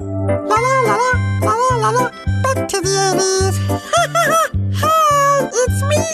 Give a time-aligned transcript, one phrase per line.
[0.00, 1.10] La la la la,
[1.42, 2.10] la la la la,
[2.44, 3.56] back to the 80s.
[3.68, 4.42] Ha ha ha!
[4.78, 6.04] hey, it's me.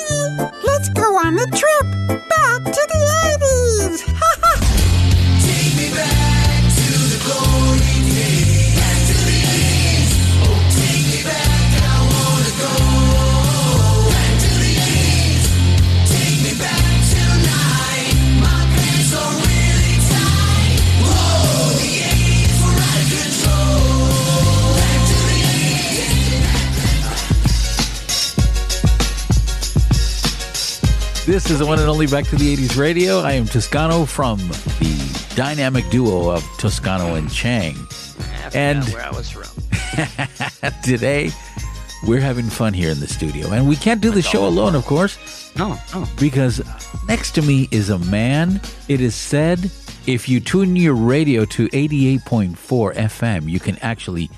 [0.64, 1.86] Let's go on a trip
[2.30, 2.93] back to the
[31.26, 33.20] This is the one and only Back to the 80s radio.
[33.20, 37.76] I am Toscano from the dynamic duo of Toscano and Chang.
[38.54, 39.48] And where I was from.
[40.84, 41.30] today,
[42.06, 43.50] we're having fun here in the studio.
[43.52, 45.16] And we can't do the show alone, of course,
[45.56, 46.06] No, no.
[46.20, 46.60] because
[47.08, 48.60] next to me is a man.
[48.88, 49.70] It is said
[50.06, 52.54] if you tune your radio to 88.4
[52.96, 54.28] FM, you can actually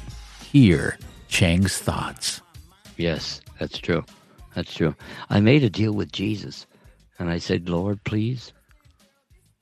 [0.41, 2.43] hear Chang's thoughts.
[2.97, 4.05] Yes, that's true.
[4.55, 4.95] That's true.
[5.29, 6.67] I made a deal with Jesus,
[7.19, 8.53] and I said, Lord, please,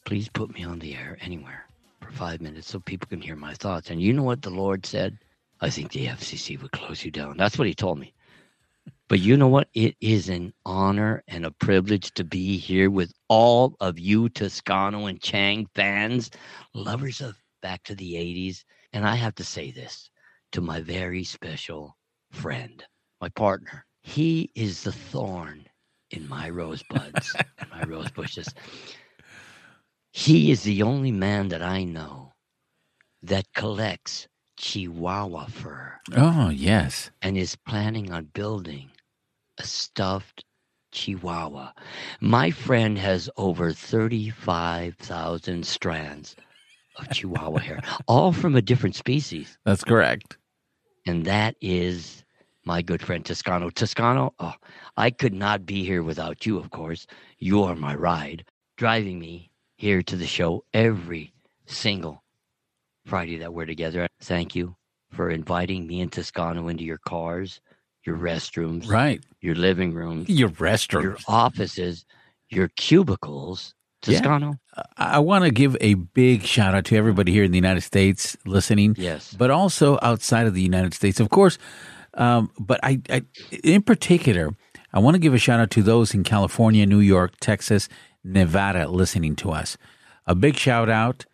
[0.05, 1.65] please put me on the air anywhere
[2.01, 3.91] for five minutes so people can hear my thoughts.
[3.91, 5.19] And you know what the Lord said?
[5.61, 7.37] I think the FCC would close you down.
[7.37, 8.13] That's what He told me.
[9.09, 9.69] But you know what?
[9.75, 15.07] It is an honor and a privilege to be here with all of you Toscano
[15.07, 16.31] and Chang fans,
[16.75, 18.65] lovers of Back to the 80s.
[18.93, 20.11] And I have to say this
[20.53, 21.97] to my very special
[22.31, 22.85] friend,
[23.21, 23.87] my partner.
[24.03, 25.67] He is the thorn
[26.17, 28.49] in my rosebuds and my rose bushes.
[30.13, 32.33] He is the only man that I know
[33.23, 37.11] that collects Chihuahua fur Oh, yes.
[37.23, 38.91] and is planning on building
[39.59, 40.45] a stuffed
[40.93, 41.73] Chihuahua.
[42.21, 46.37] My friend has over 35,000 strands
[46.97, 49.59] of Chihuahua hair, all from a different species.
[49.65, 50.37] That's correct.
[51.07, 52.24] And that is
[52.65, 53.71] my good friend Toscano.
[53.71, 54.55] Toscano, oh,
[54.97, 57.07] I could not be here without you, of course.
[57.39, 58.45] You are my ride,
[58.77, 61.33] driving me here to the show every
[61.67, 62.23] single
[63.07, 64.07] Friday that we're together.
[64.21, 64.77] Thank you
[65.13, 67.61] for inviting me and Toscano into your cars,
[68.05, 69.23] your restrooms, Right.
[69.41, 72.05] your living rooms, Your restrooms, your offices,
[72.49, 73.75] your cubicles.
[74.07, 74.19] Yeah.
[74.19, 74.61] Toscano?
[74.99, 78.37] I want to give a big shout out to everybody here in the United States
[78.45, 79.33] listening, Yes.
[79.33, 81.57] but also outside of the United States, of course.
[82.17, 83.23] Um, but I, I,
[83.63, 84.55] in particular,
[84.93, 87.89] I want to give a shout out to those in California, New York, Texas,
[88.23, 89.77] Nevada listening to us.
[90.27, 91.27] A big shout out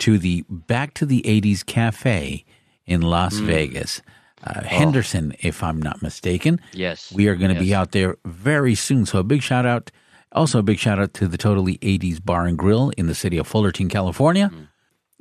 [0.00, 2.44] to the Back to the 80s Cafe
[2.86, 3.46] in Las Mm.
[3.46, 4.02] Vegas.
[4.46, 4.50] Oh.
[4.50, 6.60] Uh, Henderson, if I'm not mistaken.
[6.72, 7.10] Yes.
[7.14, 9.06] We are going to be out there very soon.
[9.06, 9.90] So a big shout out.
[10.32, 13.38] Also, a big shout out to the Totally 80s Bar and Grill in the city
[13.38, 14.50] of Fullerton, California.
[14.52, 14.68] Mm.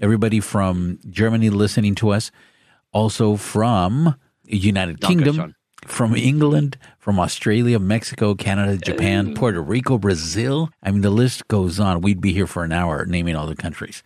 [0.01, 2.31] Everybody from Germany listening to us.
[2.91, 4.15] Also from
[4.45, 5.55] United Kingdom,
[5.85, 10.69] from England, from Australia, Mexico, Canada, Japan, Puerto Rico, Brazil.
[10.81, 12.01] I mean, the list goes on.
[12.01, 14.03] We'd be here for an hour naming all the countries.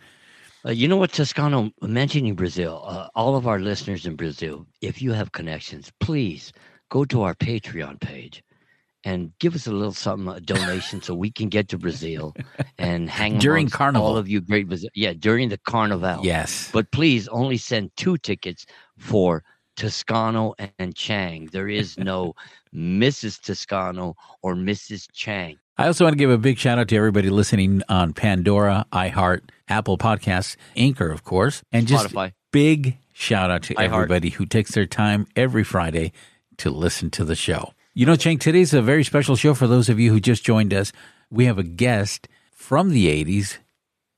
[0.64, 5.00] Uh, you know what, Toscano, mentioning Brazil, uh, all of our listeners in Brazil, if
[5.00, 6.52] you have connections, please
[6.90, 8.42] go to our Patreon page
[9.04, 12.34] and give us a little something, a donation, so we can get to Brazil
[12.78, 14.06] and hang During Carnival.
[14.06, 14.90] All of you great Brazil.
[14.94, 16.24] Yeah, during the Carnival.
[16.24, 16.70] Yes.
[16.72, 18.66] But please only send two tickets
[18.98, 19.44] for
[19.78, 21.48] Toscano and Chang.
[21.52, 22.34] There is no
[22.74, 23.40] Mrs.
[23.40, 25.06] Toscano or Mrs.
[25.12, 25.56] Chang.
[25.78, 29.42] I also want to give a big shout out to everybody listening on Pandora, iHeart,
[29.68, 32.32] Apple Podcasts, Anchor, of course, and just Spotify.
[32.50, 33.84] big shout out to iHeart.
[33.84, 36.12] everybody who takes their time every Friday
[36.56, 37.72] to listen to the show.
[37.94, 40.74] You know, Chang, today's a very special show for those of you who just joined
[40.74, 40.92] us.
[41.30, 43.58] We have a guest from the 80s,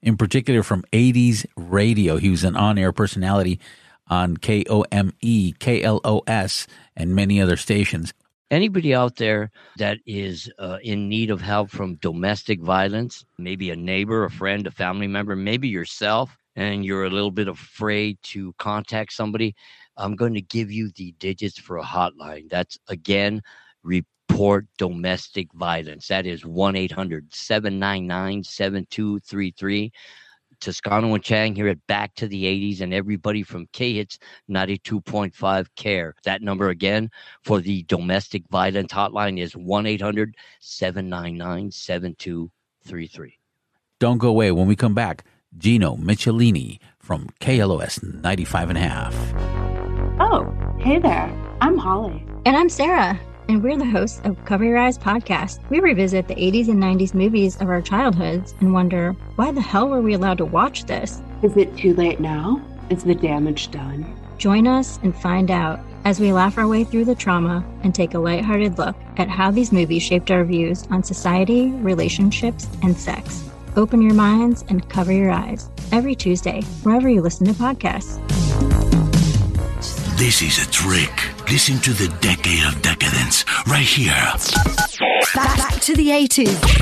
[0.01, 2.17] in particular from 80s radio.
[2.17, 3.61] He was an on air personality
[4.11, 6.67] on KOME, KLOS,
[6.97, 8.13] and many other stations.
[8.51, 13.77] anybody out there that is uh, in need of help from domestic violence, maybe a
[13.77, 18.53] neighbor, a friend, a family member, maybe yourself, and you're a little bit afraid to
[18.59, 19.55] contact somebody,
[19.97, 22.49] I'm going to give you the digits for a hotline.
[22.51, 23.43] That's again,
[23.83, 26.09] report domestic violence.
[26.09, 29.93] That is 1 800 799 7233.
[30.61, 34.19] Toscano and Chang here at Back to the 80s, and everybody from K Hits
[34.51, 36.15] 92.5 Care.
[36.25, 37.11] That number again
[37.43, 43.39] for the domestic violence hotline is 1 800 799 7233.
[43.99, 44.51] Don't go away.
[44.53, 45.25] When we come back,
[45.59, 49.15] Gino Michelini from KLOS 95 and a half.
[50.21, 51.31] Oh, hey there.
[51.61, 52.25] I'm Holly.
[52.47, 53.21] And I'm Sarah,
[53.51, 55.59] and we're the hosts of Cover Your Eyes podcast.
[55.71, 59.89] We revisit the 80s and 90s movies of our childhoods and wonder why the hell
[59.89, 61.21] were we allowed to watch this?
[61.43, 62.63] Is it too late now?
[62.91, 64.17] Is the damage done?
[64.39, 68.15] Join us and find out as we laugh our way through the trauma and take
[68.15, 73.51] a lighthearted look at how these movies shaped our views on society, relationships, and sex.
[73.75, 78.17] Open your minds and cover your eyes every Tuesday, wherever you listen to podcasts.
[80.17, 81.30] This is a trick.
[81.51, 84.15] Listen to the decade of decadence right here.
[85.35, 86.81] Back, back to the 80s.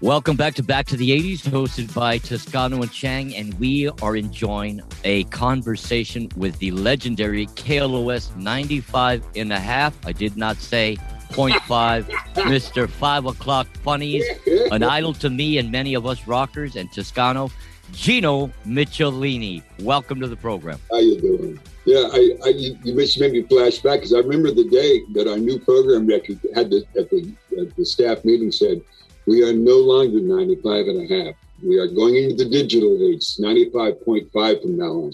[0.00, 4.16] Welcome back to Back to the 80s, hosted by Toscano and Chang, and we are
[4.16, 9.94] enjoying a conversation with the legendary KLOS 95 and a half.
[10.06, 10.96] I did not say
[11.32, 12.04] 0.5,
[12.34, 12.88] Mr.
[12.88, 14.24] 5 o'clock funnies,
[14.70, 17.50] an idol to me and many of us rockers, and Toscano,
[17.92, 19.62] Gino Michelini.
[19.80, 20.78] Welcome to the program.
[20.90, 21.60] How you doing?
[21.84, 25.02] Yeah, I, I you, you just made me flash back because I remember the day
[25.14, 28.80] that our new program director had the, at the at the staff meeting said,
[29.26, 31.34] "We are no longer 95 and a half.
[31.64, 35.12] We are going into the digital age, 95.5 from now on."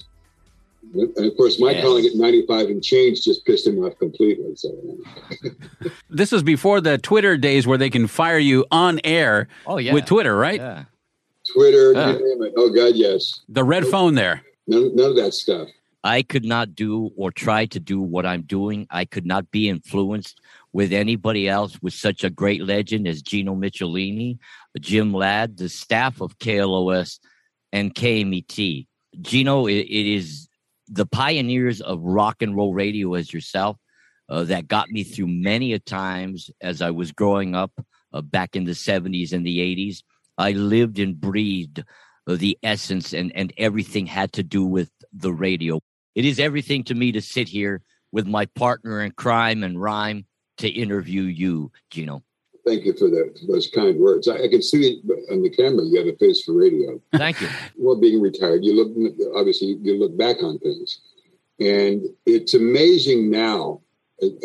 [0.94, 1.84] And of course, my Yes.
[1.84, 4.54] calling it 95 and change just pissed him off completely.
[4.56, 4.70] So,
[6.10, 9.94] This was before the Twitter days where they can fire you on air Oh, yeah.
[9.94, 10.60] with Twitter, right?
[10.60, 10.84] Yeah.
[11.52, 12.12] Twitter, Yeah.
[12.12, 12.52] you name it.
[12.56, 13.40] Oh God, yes.
[13.48, 14.42] The red phone there.
[14.66, 15.68] None, none of that stuff.
[16.04, 18.86] I could not do or try to do what I'm doing.
[18.90, 20.40] I could not be influenced
[20.72, 24.38] with anybody else with such a great legend as Gino Michelini,
[24.80, 27.20] Jim Ladd, the staff of KLOS
[27.72, 28.86] and KMET.
[29.20, 30.48] Gino, it, it is
[30.88, 33.76] the pioneers of rock and roll radio as yourself
[34.28, 37.72] uh, that got me through many a times as I was growing up
[38.12, 40.02] uh, back in the 70s and the 80s.
[40.42, 41.84] I lived and breathed
[42.26, 45.80] the essence and, and everything had to do with the radio.
[46.14, 47.80] It is everything to me to sit here
[48.10, 50.26] with my partner in crime and rhyme
[50.58, 52.22] to interview you, Gino.
[52.66, 54.28] Thank you for that, those kind words.
[54.28, 55.84] I, I can see it on the camera.
[55.84, 57.00] You have a face for radio.
[57.14, 57.48] Thank you.
[57.76, 58.90] well, being retired, you look
[59.36, 61.00] obviously you look back on things,
[61.58, 63.80] and it's amazing now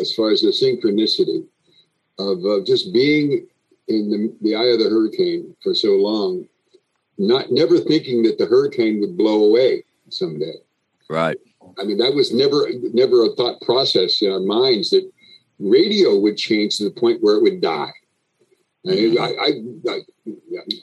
[0.00, 1.46] as far as the synchronicity
[2.18, 3.46] of uh, just being
[3.88, 6.46] in the, the eye of the hurricane for so long,
[7.16, 10.54] not never thinking that the hurricane would blow away someday.
[11.10, 11.36] Right.
[11.78, 15.10] I mean, that was never never a thought process in our minds that
[15.58, 17.90] radio would change to the point where it would die.
[18.84, 19.50] And I, I,
[19.90, 19.98] I,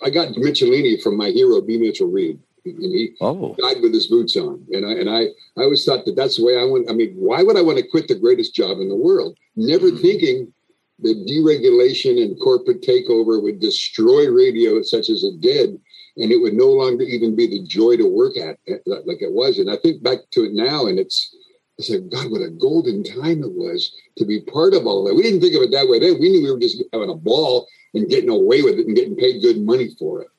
[0.04, 1.78] I got Michelini from my hero, B.
[1.78, 3.56] Mitchell Reed, and he Oh.
[3.58, 4.64] died with his boots on.
[4.72, 5.24] And I and I,
[5.58, 6.90] I always thought that that's the way I want.
[6.90, 9.38] I mean, why would I want to quit the greatest job in the world?
[9.56, 10.02] Never mm-hmm.
[10.02, 10.54] thinking
[11.00, 15.72] that deregulation and corporate takeover would destroy radio such as it did,
[16.18, 19.60] and it would no longer even be the joy to work at like it was.
[19.60, 21.36] And I think back to it now, and it's.
[21.78, 25.14] I said, God, what a golden time it was to be part of all that.
[25.14, 26.22] We didn't think of it that way then.
[26.22, 29.18] We knew we were just having a ball and getting away with it and getting
[29.18, 30.30] paid good money for it.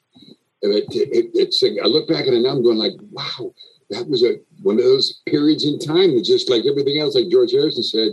[0.63, 3.53] And it, it, it's, I look back at it now, I'm going like, wow,
[3.91, 7.31] that was a one of those periods in time that just like everything else, like
[7.31, 8.13] George Harrison said,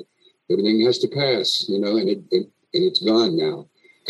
[0.53, 3.67] everything has to pass, you know, and it, it and it's gone now.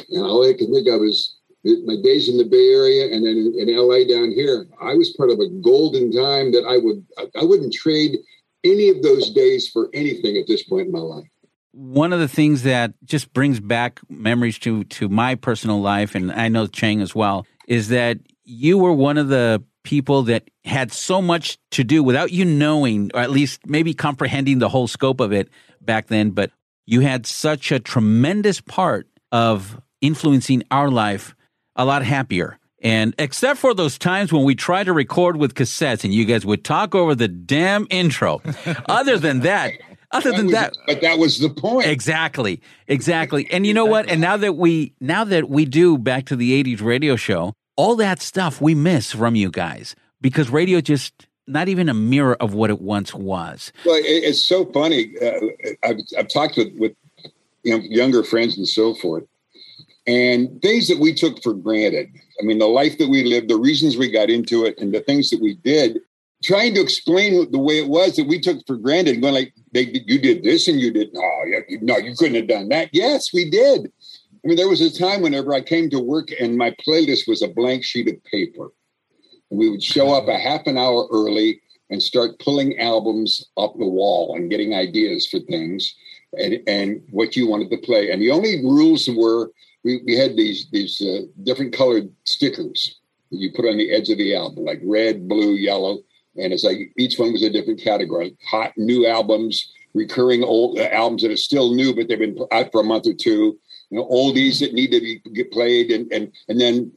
[0.10, 3.38] And all I can think of is my days in the Bay Area and then
[3.38, 4.66] in, in LA down here.
[4.82, 7.06] I was part of a golden time that I would
[7.40, 8.18] I, wouldn't trade
[8.64, 11.28] any of those days for anything at this point in my life.
[11.72, 16.32] one of the things that just brings back memories to to my personal life and
[16.32, 20.92] I know Chang as well is that you were one of the people that had
[20.92, 25.20] so much to do without you knowing or at least maybe comprehending the whole scope
[25.20, 25.50] of it
[25.82, 26.52] back then but
[26.86, 31.36] you had such a tremendous part of influencing our life
[31.76, 36.04] a lot happier and except for those times when we tried to record with cassettes
[36.04, 38.42] and you guys would talk over the damn intro
[38.88, 39.72] other than that
[40.12, 41.88] other than was- that but that was the point.
[41.88, 42.62] Exactly.
[42.88, 43.50] Exactly.
[43.52, 44.08] And you know what?
[44.10, 47.96] And now that we now that we do back to the 80s radio show, all
[47.98, 52.54] that stuff we miss from you guys because radio just not even a mirror of
[52.54, 53.72] what it once was.
[53.86, 55.14] Well, it, it's so funny.
[55.22, 55.40] Uh,
[55.84, 56.94] I've, I've talked with, with
[57.64, 59.24] you know, younger friends and so forth,
[60.08, 62.10] and things that we took for granted.
[62.42, 65.02] I mean, the life that we lived, the reasons we got into it, and the
[65.02, 66.00] things that we did.
[66.44, 69.84] Trying to explain the way it was that we took for granted, going like, they,
[70.06, 72.90] "You did this and you did." Oh, yeah, you- no, you couldn't have done that.
[72.92, 73.90] Yes, we did.
[74.44, 77.42] I mean, there was a time whenever I came to work and my playlist was
[77.42, 78.72] a blank sheet of paper.
[79.50, 83.78] And we would show up a half an hour early and start pulling albums off
[83.78, 85.96] the wall and getting ideas for things
[86.38, 88.12] and, and what you wanted to play.
[88.12, 89.52] And the only rules were
[89.84, 93.00] we, we had these these uh, different colored stickers
[93.32, 96.00] that you put on the edge of the album, like red, blue, yellow.
[96.38, 98.36] And it's like each one was a different category.
[98.50, 102.72] Hot new albums, recurring old uh, albums that are still new, but they've been out
[102.72, 103.60] for a month or two.
[103.90, 106.92] You know, oldies that need to be get played, and and and then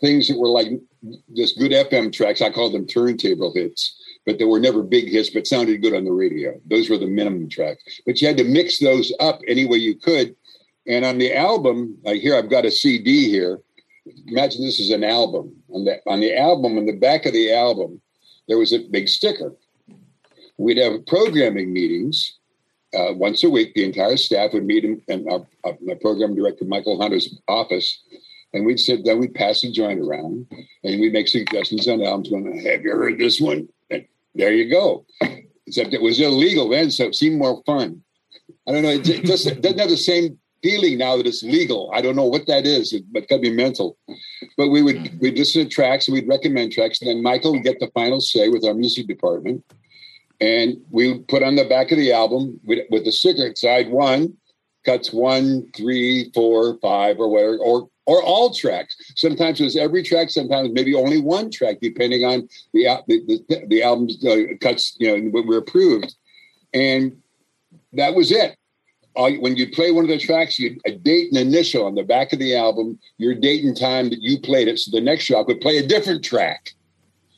[0.00, 0.68] things that were like
[1.36, 2.42] just good FM tracks.
[2.42, 6.04] I call them turntable hits, but they were never big hits, but sounded good on
[6.04, 6.58] the radio.
[6.66, 8.00] Those were the minimum tracks.
[8.06, 10.34] But you had to mix those up any way you could.
[10.86, 13.60] And on the album, like here, I've got a CD here.
[14.26, 15.54] Imagine this is an album.
[15.72, 18.00] On the on the album, on the back of the album,
[18.48, 19.54] there was a big sticker.
[20.56, 22.39] We'd have programming meetings
[22.94, 23.74] uh, once a week.
[23.74, 25.46] The entire staff would meet in, in our,
[25.80, 28.02] my program director Michael Hunter's office,
[28.52, 29.20] and we'd sit down.
[29.20, 30.46] We'd pass the joint around,
[30.84, 32.30] and we'd make suggestions on albums.
[32.30, 33.68] Going, have you heard this one?
[33.90, 35.04] And there you go.
[35.66, 38.02] Except it was illegal then, so it seemed more fun.
[38.66, 38.90] I don't know.
[38.90, 41.90] It just it doesn't have the same feeling now that it's legal.
[41.94, 43.96] I don't know what that is, but could be mental.
[44.56, 47.64] But we would we'd listen to tracks and we'd recommend tracks, and then Michael would
[47.64, 49.64] get the final say with our music department.
[50.40, 54.34] And we put on the back of the album with, with the sticker side one,
[54.84, 58.96] cuts one, three, four, five, or whatever, or or all tracks.
[59.16, 60.30] Sometimes it was every track.
[60.30, 64.96] Sometimes maybe only one track, depending on the the, the, the album's uh, cuts.
[64.98, 66.14] You know, what were approved,
[66.72, 67.20] and
[67.92, 68.56] that was it.
[69.16, 72.02] All, when you play one of the tracks, you a date and initial on the
[72.02, 74.78] back of the album, your date and time that you played it.
[74.78, 76.72] So the next show would play a different track.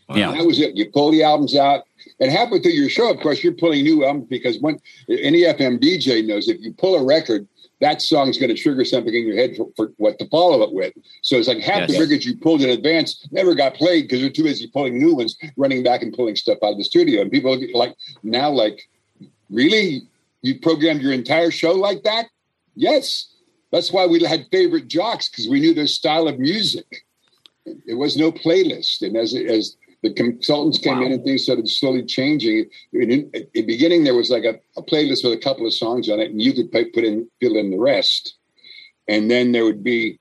[0.09, 0.30] Yeah.
[0.30, 0.76] And that was it.
[0.76, 1.85] You pull the albums out,
[2.23, 5.81] and halfway through your show, of course, you're pulling new albums because when any FM
[5.83, 7.49] DJ knows if you pull a record,
[7.81, 10.73] that song's going to trigger something in your head for, for what to follow it
[10.73, 10.95] with.
[11.23, 14.31] So it's like half the records you pulled in advance never got played because you're
[14.31, 17.23] too busy pulling new ones, running back and pulling stuff out of the studio.
[17.23, 18.88] And people like now, like,
[19.50, 20.02] really,
[20.43, 22.26] you programmed your entire show like that?
[22.76, 23.35] Yes.
[23.73, 27.05] That's why we had favorite jocks because we knew their style of music.
[27.87, 32.04] There was no playlist, and as as the consultants came in and things started slowly
[32.04, 32.66] changing.
[32.92, 36.18] In, the beginning, there was like a, a playlist with a couple of songs on
[36.18, 38.37] it, and you could put put in fill in the rest.
[39.09, 40.18] And then there would be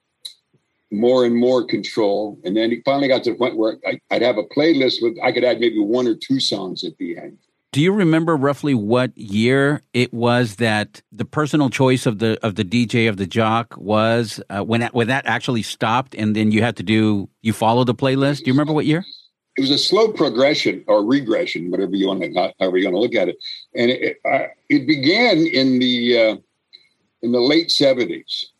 [0.91, 4.21] more and more control, and then it finally got to the point where I, I'd
[4.21, 7.38] have a playlist with I could add maybe one or two songs at the end.
[7.71, 12.55] Do you remember roughly what year it was that the personal choice of the of
[12.55, 16.51] the DJ of the jock was uh, when that, when that actually stopped, and then
[16.51, 18.39] you had to do you follow the playlist?
[18.39, 19.05] Do you remember what year?
[19.58, 23.00] It was a slow progression or regression, whatever you want to however you want to
[23.00, 23.38] look at it.
[23.75, 26.36] And it, uh, it began in the uh,
[27.22, 28.51] in the late seventies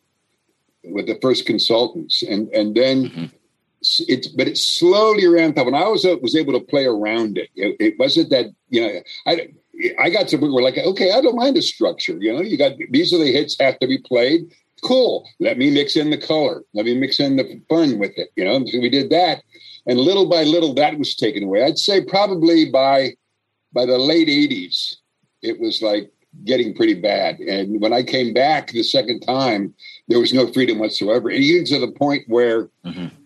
[0.84, 3.32] with the first consultants, and and then
[3.82, 5.66] s- it's but it slowly ramped up.
[5.66, 8.82] When I was uh, was able to play around it, it, it wasn't that you
[8.82, 9.50] know I.
[9.98, 12.16] I got to where we're like, okay, I don't mind the structure.
[12.20, 14.54] You know, you got these are the hits have to be played.
[14.84, 15.28] Cool.
[15.40, 16.64] Let me mix in the color.
[16.76, 18.30] Let me mix in the fun with it.
[18.36, 19.42] You know, so we did that
[19.88, 21.64] and little by little that was taken away.
[21.64, 23.16] I'd say probably by
[23.74, 24.98] by the late 80s
[25.42, 26.12] it was like
[26.46, 27.40] getting pretty bad.
[27.40, 29.74] And when i came back the second time
[30.08, 31.30] there was no freedom whatsoever.
[31.30, 32.70] And even to the point where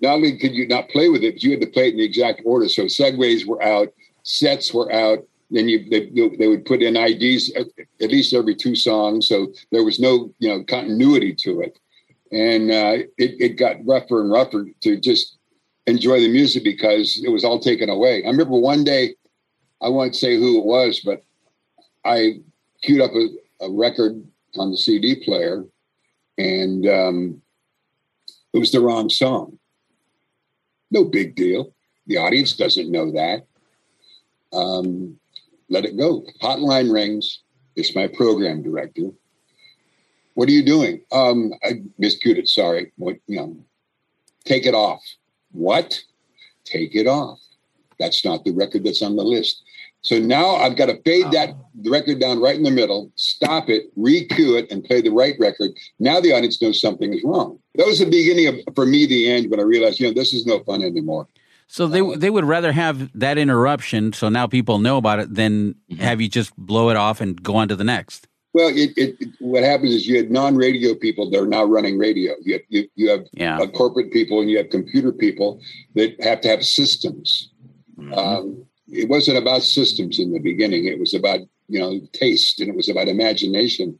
[0.01, 1.97] not only could you not play with it but you had to play it in
[1.97, 2.67] the exact order.
[2.69, 3.89] So segues were out
[4.23, 5.19] sets were out
[5.51, 7.67] then you they, they would put in ids at,
[8.01, 9.27] at least every two songs.
[9.27, 11.79] So there was no you know continuity to it.
[12.31, 15.37] And uh, it, it got rougher and rougher to just
[15.87, 18.23] enjoy the music because it was all taken away.
[18.23, 19.15] I remember one day,
[19.81, 21.23] I won't say who it was, but
[22.03, 22.39] I
[22.81, 24.23] queued up a, a record
[24.57, 25.65] on the CD player,
[26.37, 27.41] and um,
[28.53, 29.59] it was the wrong song.
[30.91, 31.73] No big deal.
[32.07, 33.45] The audience doesn't know that.
[34.53, 35.19] Um,
[35.69, 36.23] let it go.
[36.41, 37.41] Hotline rings.
[37.75, 39.09] It's my program director.
[40.35, 41.01] What are you doing?
[41.11, 42.47] Um, I miscued it.
[42.47, 42.91] Sorry.
[42.97, 43.57] What you know?
[44.45, 45.01] Take it off.
[45.55, 45.99] What?
[46.65, 47.39] Take it off.
[47.99, 49.63] That's not the record that's on the list.
[50.01, 51.89] So now I've got to fade that oh.
[51.89, 55.71] record down right in the middle, stop it, re-cue it, and play the right record.
[55.99, 57.57] Now the audience knows something is wrong.
[57.73, 60.31] That was the beginning of, for me, the end when I realized, you know, this
[60.31, 61.27] is no fun anymore.
[61.67, 65.33] So they uh, they would rather have that interruption, so now people know about it,
[65.33, 65.95] than mm-hmm.
[65.95, 68.27] have you just blow it off and go on to the next.
[68.55, 72.35] Well, it, it, what happens is you had non-radio people that are now running radio.
[72.41, 73.59] You have, you, you have Yeah.
[73.59, 75.59] uh, corporate people and you have computer people
[75.95, 77.51] that have to have systems.
[78.15, 80.85] Um, it wasn't about systems in the beginning.
[80.85, 83.99] It was about you know taste and it was about imagination.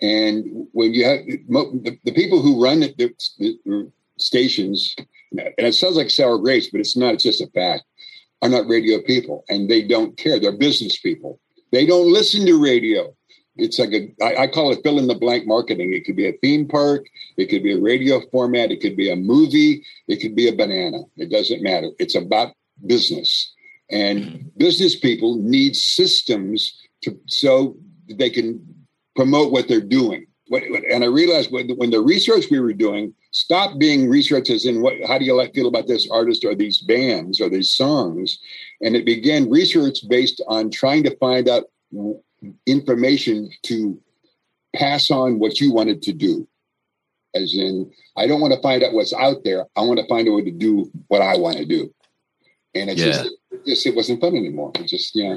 [0.00, 2.94] And when you have mo- the, the people who run the,
[3.38, 4.96] the, the stations,
[5.32, 7.12] and it sounds like sour grapes, but it's not.
[7.14, 7.82] It's just a fact.
[8.40, 10.40] Are not radio people, and they don't care.
[10.40, 11.38] They're business people.
[11.72, 13.14] They don't listen to radio.
[13.56, 15.92] It's like a I, I call it fill in the blank marketing.
[15.92, 17.06] It could be a theme park.
[17.36, 18.70] It could be a radio format.
[18.70, 19.84] It could be a movie.
[20.08, 21.00] It could be a banana.
[21.16, 21.90] It doesn't matter.
[21.98, 22.54] It's about
[22.86, 23.52] business,
[23.90, 24.48] and mm-hmm.
[24.56, 27.76] business people need systems to so
[28.08, 28.64] they can
[29.14, 30.26] promote what they're doing.
[30.50, 34.94] And I realized when, the research we were doing stopped being research as in what,
[35.06, 38.38] how do you like, feel about this artist or these bands or these songs,
[38.82, 41.64] and it began research based on trying to find out
[42.66, 44.00] information to
[44.74, 46.48] pass on what you wanted to do.
[47.34, 49.66] As in, I don't want to find out what's out there.
[49.76, 51.92] I want to find a way to do what I want to do.
[52.74, 54.72] And it's just, it just it wasn't fun anymore.
[54.76, 55.36] It just yeah.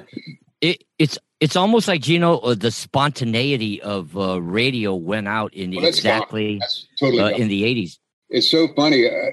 [0.61, 5.75] It it's it's almost like Gino, uh, the spontaneity of uh, radio went out in
[5.75, 6.61] Well, exactly
[6.99, 7.99] totally uh, in the eighties.
[8.29, 9.07] It's so funny.
[9.07, 9.31] Uh,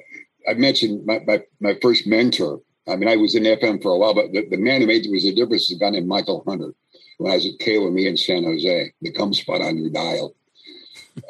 [0.49, 2.61] I mentioned my, my, my first mentor.
[2.89, 5.07] I mean, I was in FM for a while, but the, the man who made
[5.07, 6.75] it was a difference is a guy named Michael Hunter
[7.19, 10.35] when I was at KOME in San Jose, the come spot on your dial.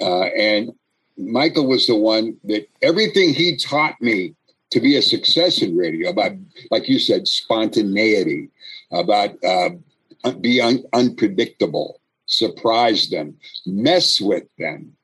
[0.01, 0.73] Uh, and
[1.17, 4.35] Michael was the one that everything he taught me
[4.71, 6.33] to be a success in radio about,
[6.71, 8.49] like you said, spontaneity,
[8.91, 9.71] about uh,
[10.41, 13.37] be un- unpredictable, surprise them,
[13.67, 14.97] mess with them.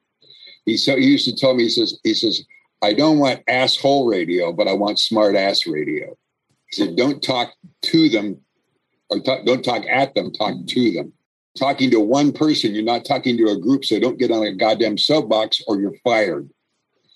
[0.64, 2.42] He so he used to tell me he says he says
[2.82, 6.16] I don't want asshole radio, but I want smart ass radio.
[6.70, 8.40] He said don't talk to them
[9.10, 11.12] or talk, don't talk at them, talk to them.
[11.56, 14.54] Talking to one person, you're not talking to a group, so don't get on a
[14.54, 16.48] goddamn soapbox or you're fired.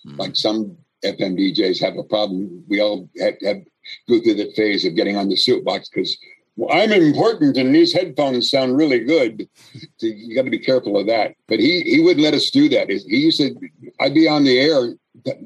[0.04, 0.16] Hmm.
[0.16, 2.64] Like some FM DJs have a problem.
[2.68, 3.62] We all have, have
[4.08, 6.16] go through that phase of getting on the soapbox because
[6.56, 9.48] well, I'm important and these headphones sound really good.
[9.96, 11.34] So you got to be careful of that.
[11.48, 12.90] But he he wouldn't let us do that.
[12.90, 13.54] He used to,
[14.00, 14.94] I'd be on the air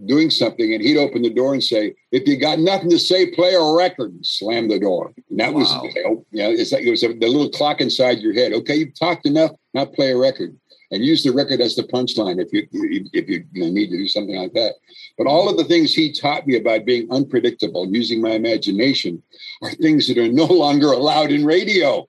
[0.07, 3.31] doing something and he'd open the door and say, if you got nothing to say,
[3.33, 5.13] play a record, And slam the door.
[5.31, 6.25] And that was, Wow.
[6.31, 8.53] you know, it's like it was a, the little clock inside your head.
[8.53, 10.57] Okay, you've talked enough, now play a record.
[10.93, 12.69] And use the record as the punchline if you
[13.13, 14.75] if you, you know, need to do something like that.
[15.19, 19.21] But all of the things he taught me about being unpredictable, using my imagination,
[19.63, 22.09] are things that are no longer allowed in radio.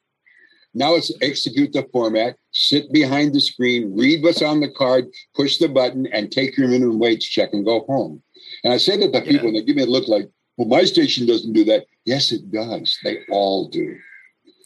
[0.78, 5.58] Now it's execute the format, sit behind the screen, read what's on the card, push
[5.58, 8.22] the button, and take your minimum wage check and go home.
[8.64, 10.84] And I say that to people, and they give me a look like, well, my
[10.84, 11.88] station doesn't do that.
[12.06, 13.00] Yes, it does.
[13.04, 13.98] They all do.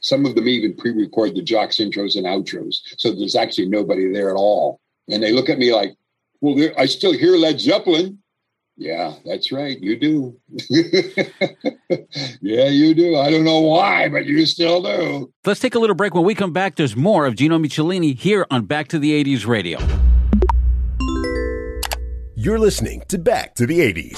[0.01, 2.79] Some of them even pre record the jocks intros and outros.
[2.97, 4.81] So there's actually nobody there at all.
[5.07, 5.95] And they look at me like,
[6.41, 8.20] well, I still hear Led Zeppelin.
[8.81, 9.79] Yeah, that's right.
[9.79, 10.39] You do.
[12.41, 13.15] yeah, you do.
[13.15, 15.31] I don't know why, but you still do.
[15.45, 16.15] Let's take a little break.
[16.15, 19.45] When we come back, there's more of Gino Michelini here on Back to the 80s
[19.45, 19.77] Radio.
[22.33, 24.17] You're listening to Back to the 80s.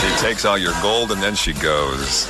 [0.00, 2.26] She takes all your gold and then she goes.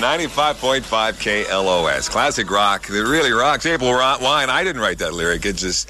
[0.00, 2.08] 95.5 KLOS.
[2.08, 3.66] Classic rock that really rocks.
[3.66, 4.50] April Wine.
[4.50, 5.44] I didn't write that lyric.
[5.44, 5.88] It just,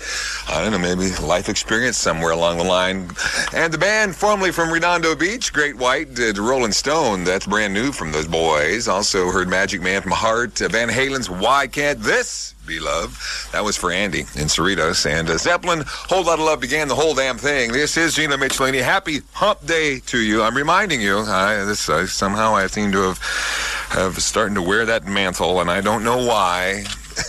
[0.50, 3.10] I don't know, maybe life experience somewhere along the line.
[3.54, 7.24] And the band, formerly from Redondo Beach, Great White, did Rolling Stone.
[7.24, 8.88] That's brand new from those boys.
[8.88, 10.60] Also heard Magic Man from Heart.
[10.60, 13.48] Uh, Van Halen's Why Can't This Be Love?
[13.52, 15.08] That was for Andy in Cerritos.
[15.08, 17.72] And uh, Zeppelin, Whole Lot of Love began the whole damn thing.
[17.72, 18.82] This is Gino Michelini.
[18.82, 20.42] Happy hump day to you.
[20.42, 24.86] I'm reminding you, I, this, I, somehow I seem to have have starting to wear
[24.86, 26.84] that mantle, and I don't know why.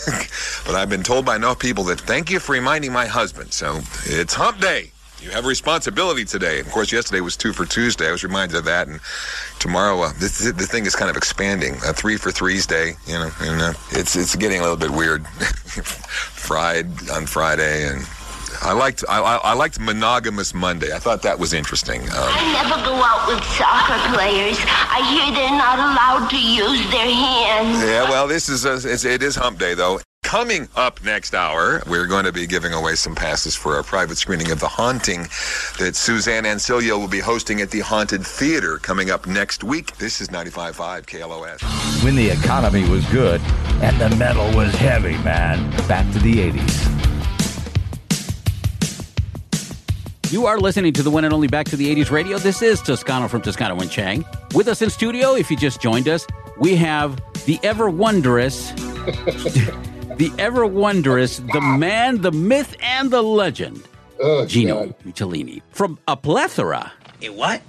[0.66, 3.52] but I've been told by enough people that thank you for reminding my husband.
[3.54, 4.92] So it's hump day.
[5.22, 6.60] You have a responsibility today.
[6.60, 8.08] Of course, yesterday was two for Tuesday.
[8.08, 9.00] I was reminded of that, and
[9.60, 11.76] tomorrow uh, the thing is kind of expanding.
[11.86, 14.92] A three for threes day, you know, and uh, it's it's getting a little bit
[14.92, 15.26] weird.
[15.28, 18.06] Fried on Friday, and
[18.64, 20.94] I liked I, I, I liked monogamous Monday.
[20.94, 22.02] I thought that was interesting.
[22.02, 24.58] Um, I never go out with soccer players.
[24.64, 27.84] I hear they're not allowed to use their hands.
[27.84, 30.00] Yeah, well, this is a, it's, it is Hump Day though.
[30.24, 34.18] Coming up next hour, we're going to be giving away some passes for our private
[34.18, 35.28] screening of The Haunting
[35.78, 39.96] that Suzanne Ansilio will be hosting at the Haunted Theater coming up next week.
[39.98, 42.04] This is 95.5 KLOS.
[42.04, 43.42] When the economy was good
[43.84, 45.70] and the metal was heavy, man.
[45.88, 47.03] Back to the 80s.
[50.34, 52.40] You are listening to the one and only Back to the 80s radio.
[52.40, 54.26] This is Toscano from Toscano and Chang.
[54.56, 56.26] With us in studio, if you just joined us,
[56.58, 63.88] we have the ever wondrous, the ever wondrous, the man, the myth, and the legend,
[64.20, 64.96] Oh, Gino God.
[65.06, 66.92] Michelini from a plethora
[67.22, 67.62] A what?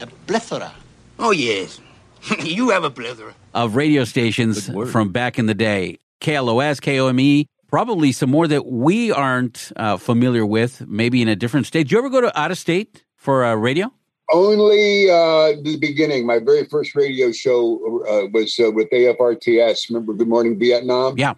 [0.00, 0.72] A plethora.
[1.18, 1.80] Oh, yes.
[2.44, 3.34] you have a plethora.
[3.52, 9.10] of radio stations from back in the day KLOS, KOME, probably some more that we
[9.10, 11.88] aren't uh, familiar with, maybe in a different state.
[11.88, 13.90] Do you ever go to out of state for uh, radio?
[14.32, 16.26] Only uh, the beginning.
[16.26, 19.88] My very first radio show uh, was uh, with AFRTS.
[19.88, 21.18] Remember Good Morning Vietnam?
[21.18, 21.34] Yeah.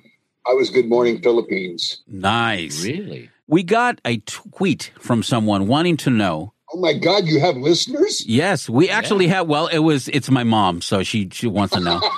[0.46, 2.02] I was Good Morning Philippines.
[2.06, 2.84] Nice.
[2.84, 3.30] Really?
[3.46, 6.52] We got a tweet from someone wanting to know.
[6.72, 8.26] Oh my God, you have listeners?
[8.26, 9.46] Yes, we actually have.
[9.46, 12.00] Well, it was it's my mom, so she she wants to know.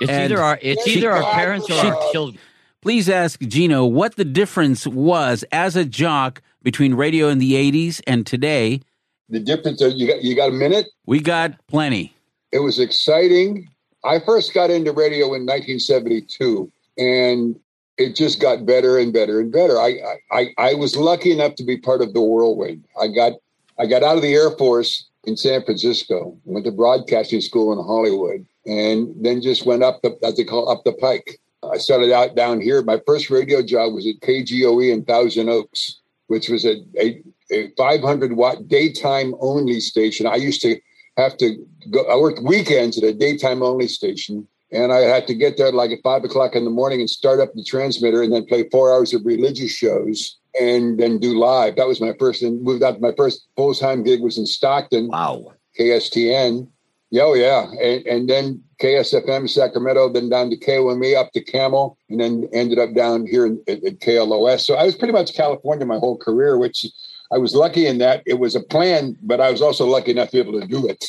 [0.00, 2.40] It's And either our it's she- either our parents or our children.
[2.82, 8.00] Please ask Gino what the difference was as a jock between radio in the '80s
[8.06, 8.80] and today.
[9.28, 9.82] The difference.
[9.82, 10.86] Uh, you got you got a minute?
[11.04, 12.14] We got plenty.
[12.52, 13.68] It was exciting.
[14.02, 17.60] I first got into radio in 1972, and
[17.98, 19.78] it just got better and better and better.
[19.78, 19.98] I,
[20.32, 22.84] I I was lucky enough to be part of the whirlwind.
[22.98, 23.34] I got
[23.78, 27.84] I got out of the Air Force in San Francisco, went to broadcasting school in
[27.84, 31.38] Hollywood, and then just went up the as they call up the pike.
[31.62, 32.82] I started out down here.
[32.82, 37.70] My first radio job was at KGOE in Thousand Oaks, which was a, a, a
[37.76, 40.26] 500 watt daytime only station.
[40.26, 40.80] I used to
[41.16, 41.56] have to
[41.90, 42.04] go.
[42.10, 45.90] I worked weekends at a daytime only station, and I had to get there like
[45.90, 48.92] at five o'clock in the morning and start up the transmitter, and then play four
[48.92, 51.76] hours of religious shows, and then do live.
[51.76, 52.42] That was my first.
[52.42, 53.00] And moved out.
[53.00, 55.08] My first full time gig was in Stockton.
[55.08, 55.52] Wow.
[55.78, 56.68] KSTN.
[57.10, 61.98] Yeah, oh yeah, and, and then KSFM Sacramento, then down to KOME, up to Camel,
[62.08, 64.60] and then ended up down here in, at, at KLOS.
[64.60, 66.86] So I was pretty much California my whole career, which
[67.32, 70.30] I was lucky in that it was a plan, but I was also lucky enough
[70.30, 71.04] to be able to do it.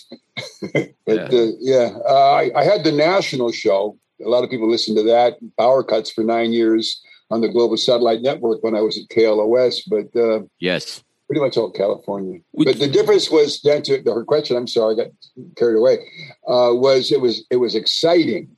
[1.05, 1.97] but yeah, uh, yeah.
[2.07, 3.97] Uh, I, I had the national show.
[4.23, 5.37] A lot of people listened to that.
[5.57, 9.81] Power cuts for nine years on the Global Satellite Network when I was at KLOS,
[9.87, 11.03] but uh, Yes.
[11.31, 12.41] Pretty much all California.
[12.53, 14.57] but the difference was then to her question.
[14.57, 15.11] I'm sorry, I got
[15.55, 15.93] carried away.
[16.45, 18.49] Uh, was it was it was exciting.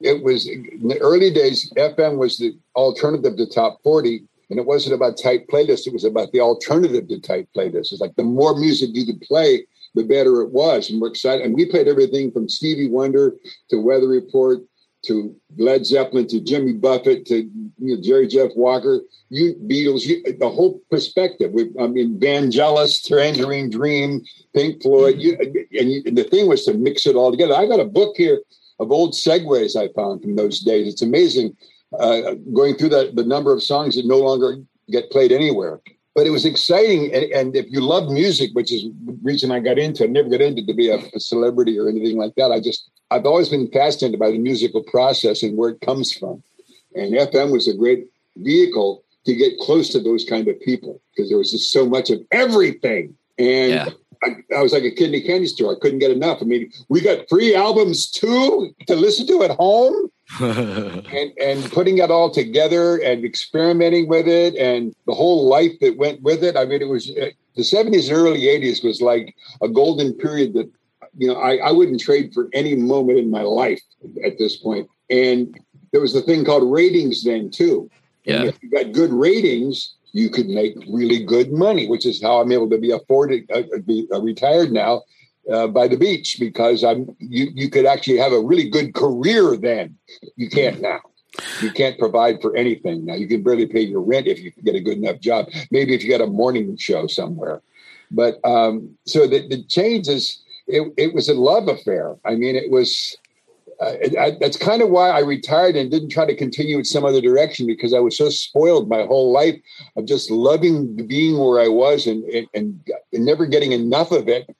[0.00, 1.70] It was in the early days.
[1.76, 5.86] FM was the alternative to top forty, and it wasn't about tight playlists.
[5.86, 7.92] It was about the alternative to tight playlists.
[7.92, 11.44] It's like the more music you could play, the better it was, and we're excited.
[11.44, 13.34] And we played everything from Stevie Wonder
[13.68, 14.60] to Weather Report
[15.04, 17.36] to Led Zeppelin to Jimmy Buffett to
[17.78, 21.52] you know, Jerry Jeff Walker, you Beatles, you, the whole perspective.
[21.52, 24.22] We, I mean, Vangelis, Tangerine Dream,
[24.54, 27.54] Pink Floyd, you, and, you, and the thing was to mix it all together.
[27.54, 28.42] I got a book here
[28.78, 30.88] of old segues I found from those days.
[30.88, 31.56] It's amazing
[31.98, 34.56] uh, going through that the number of songs that no longer
[34.90, 35.80] get played anywhere.
[36.14, 39.60] But it was exciting, and, and if you love music, which is the reason I
[39.60, 42.34] got into, it, I never got into to be a, a celebrity or anything like
[42.36, 42.52] that.
[42.52, 46.42] I just I've always been fascinated by the musical process and where it comes from.
[46.94, 51.30] And FM was a great vehicle to get close to those kind of people because
[51.30, 53.14] there was just so much of everything.
[53.38, 55.74] And I, I was like a kid in a candy store.
[55.74, 56.38] I couldn't get enough.
[56.40, 61.98] I mean, we got free albums too to listen to at home and, and putting
[61.98, 66.56] it all together and experimenting with it and the whole life that went with it.
[66.56, 70.54] I mean, it was uh, the 70s and early 80s was like a golden period
[70.54, 70.70] that,
[71.16, 73.82] you know, I, I wouldn't trade for any moment in my life
[74.24, 74.88] at this point.
[75.10, 75.58] And
[75.92, 77.90] there was the thing called ratings then too.
[78.24, 78.44] Yeah.
[78.44, 82.52] if you got good ratings, you could make really good money, which is how I'm
[82.52, 85.02] able to be afforded, uh, uh, be uh, retired now
[85.50, 89.56] uh, by the beach because I'm you you could actually have a really good career
[89.56, 89.96] then.
[90.36, 91.00] You can't now.
[91.62, 93.14] You can't provide for anything now.
[93.14, 95.46] You can barely pay your rent if you get a good enough job.
[95.70, 97.62] Maybe if you got a morning show somewhere.
[98.10, 102.16] But um, so the, the change is it, it was a love affair.
[102.24, 103.16] I mean, it was.
[103.80, 107.04] Uh, I, that's kind of why I retired and didn't try to continue in some
[107.04, 109.58] other direction because I was so spoiled my whole life
[109.96, 112.80] of just loving being where I was and, and, and
[113.12, 114.54] never getting enough of it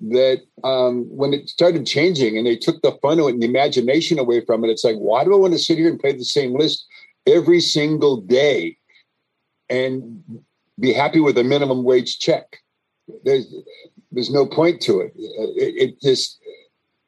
[0.00, 4.44] that um, when it started changing and they took the fun and the imagination away
[4.44, 6.54] from it, it's like, why do I want to sit here and play the same
[6.54, 6.86] list
[7.26, 8.76] every single day
[9.70, 10.22] and
[10.78, 12.58] be happy with a minimum wage check?
[13.24, 13.54] There's
[14.12, 15.12] there's no point to it.
[15.16, 16.38] It, it just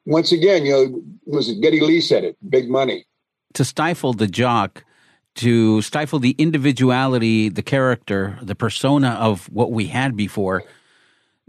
[0.05, 3.05] once again, you know, was it Geddy Lee said it, big money.
[3.53, 4.83] to stifle the jock,
[5.35, 10.63] to stifle the individuality, the character, the persona of what we had before,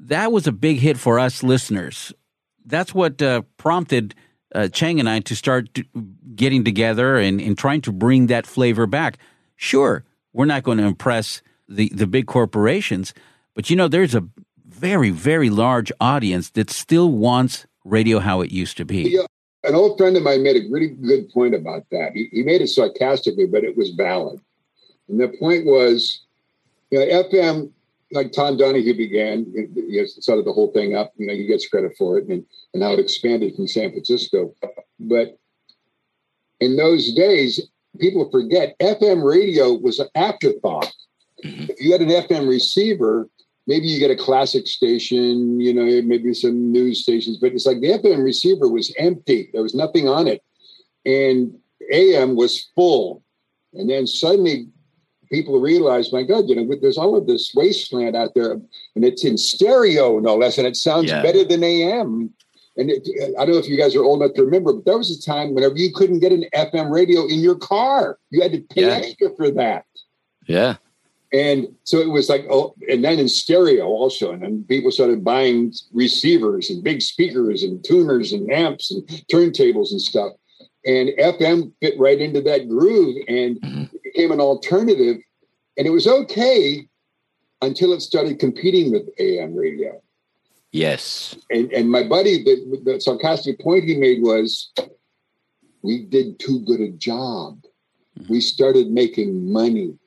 [0.00, 2.12] that was a big hit for us listeners.
[2.64, 4.14] That's what uh, prompted
[4.54, 5.78] uh, Chang and I to start
[6.34, 9.18] getting together and, and trying to bring that flavor back.
[9.56, 13.14] Sure, we're not going to impress the, the big corporations,
[13.54, 14.26] but you know, there's a
[14.66, 19.10] very, very large audience that still wants radio how it used to be.
[19.10, 19.26] Yeah,
[19.64, 22.12] an old friend of mine made a really good point about that.
[22.14, 24.40] He, he made it sarcastically, but it was valid.
[25.08, 26.22] And the point was,
[26.90, 27.70] you know, FM,
[28.12, 31.12] like Tom Donahue began, you know, started the whole thing up.
[31.16, 32.44] You know, he gets credit for it, and,
[32.74, 34.54] and how it expanded from San Francisco.
[34.98, 35.38] But
[36.60, 37.68] in those days,
[37.98, 40.92] people forget FM radio was an afterthought.
[41.44, 41.66] Mm-hmm.
[41.70, 43.28] If you had an FM receiver,
[43.66, 47.80] maybe you get a classic station, you know, maybe some news stations, but it's like
[47.80, 49.50] the FM receiver was empty.
[49.52, 50.42] There was nothing on it.
[51.06, 51.56] And
[51.92, 53.22] AM was full.
[53.72, 54.68] And then suddenly
[55.30, 59.24] people realized, my God, you know, there's all of this wasteland out there, and it's
[59.24, 61.22] in stereo, no less, and it sounds Yeah.
[61.22, 62.30] better than AM.
[62.76, 63.06] And it,
[63.38, 65.20] I don't know if you guys are old enough to remember, but there was a
[65.20, 68.18] time whenever you couldn't get an FM radio in your car.
[68.30, 68.96] You had to pay Yeah.
[68.96, 69.84] extra for that.
[70.46, 70.76] Yeah.
[71.32, 74.32] And so it was like, oh, and then in stereo also.
[74.32, 79.92] And then people started buying receivers and big speakers and tuners and amps and turntables
[79.92, 80.32] and stuff.
[80.86, 83.58] And FM fit right into that groove and
[83.92, 85.16] it became an alternative.
[85.76, 86.86] And it was okay
[87.62, 90.00] until it started competing with AM radio.
[90.72, 91.36] Yes.
[91.50, 94.72] And, and my buddy, the, the sarcastic point he made was,
[95.82, 97.62] we did too good a job.
[98.16, 98.40] We mm-hmm.
[98.40, 99.98] started making money.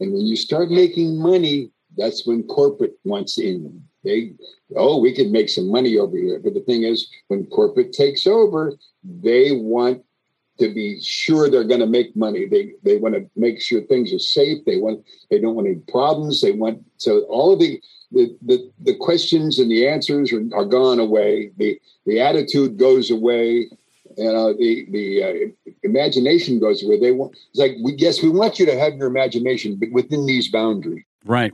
[0.00, 3.82] And when you start making money, that's when corporate wants in.
[4.02, 4.32] They,
[4.76, 6.40] oh, we can make some money over here.
[6.42, 10.02] But the thing is, when corporate takes over, they want
[10.58, 12.46] to be sure they're going to make money.
[12.46, 14.64] They they want to make sure things are safe.
[14.64, 16.40] They want they don't want any problems.
[16.40, 17.80] They want so all of the
[18.12, 21.50] the the, the questions and the answers are, are gone away.
[21.56, 23.68] The the attitude goes away.
[24.16, 27.00] You know, the the uh, imagination goes away.
[27.00, 30.26] They want it's like we yes we want you to have your imagination, but within
[30.26, 31.04] these boundaries.
[31.24, 31.52] Right.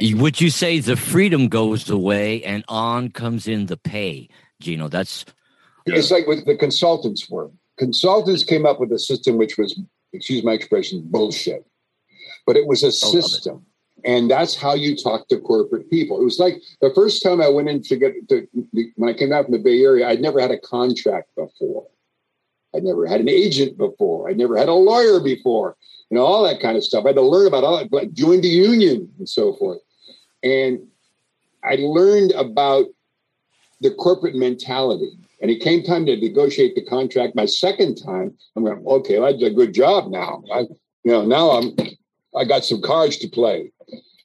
[0.00, 4.28] Would you say the freedom goes away and on comes in the pay?
[4.60, 5.24] Gino, that's
[5.86, 7.50] It's like with the consultants were.
[7.80, 9.80] Consultants came up with a system which was,
[10.12, 11.64] excuse my expression, bullshit.
[12.46, 13.64] But it was a system.
[14.04, 16.20] And that's how you talk to corporate people.
[16.20, 18.46] It was like the first time I went in to get to,
[18.96, 21.86] when I came out from the Bay Area, I'd never had a contract before.
[22.74, 24.28] I'd never had an agent before.
[24.28, 25.76] I'd never had a lawyer before.
[26.10, 27.06] You know, all that kind of stuff.
[27.06, 29.80] I had to learn about all that, like join the union and so forth.
[30.42, 30.86] And
[31.64, 32.86] I learned about
[33.80, 35.12] the corporate mentality.
[35.40, 38.36] And it came time to negotiate the contract my second time.
[38.56, 40.42] I'm going, okay, well, I did a good job now.
[40.52, 41.76] I, you know, now I'm,
[42.36, 43.72] I got some cards to play.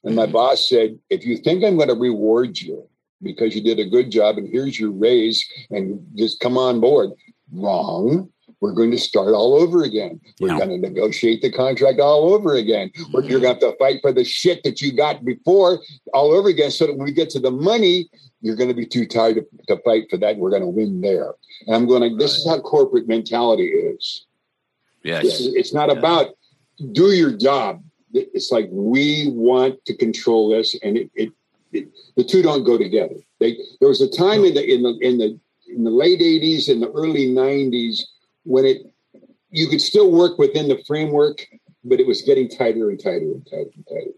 [0.04, 2.88] And my boss said, if you think I'm going to reward you
[3.22, 7.10] because you did a good job and here's your raise and just come on board,
[7.52, 8.30] wrong.
[8.66, 10.20] We're going to start all over again.
[10.40, 12.90] We're going to negotiate the contract all over again.
[13.12, 15.78] We're, you're going to have to fight for the shit that you got before
[16.12, 16.72] all over again.
[16.72, 19.46] So that when we get to the money, you're going to be too tired to,
[19.68, 20.38] to fight for that.
[20.38, 21.34] We're going to win there.
[21.68, 24.26] And I'm going to, this is how corporate mentality is.
[25.04, 25.24] yes.
[25.26, 26.30] It's, it's not about
[26.90, 27.84] do your job.
[28.12, 31.32] It's like we want to control this, and it, it,
[31.72, 33.14] it the two don't go together.
[33.38, 36.68] They, there was a time in the in the in the in the late '80s
[36.70, 38.00] and the early '90s
[38.46, 38.82] when it
[39.50, 41.46] you could still work within the framework,
[41.84, 44.10] but it was getting tighter and tighter and tighter and tighter.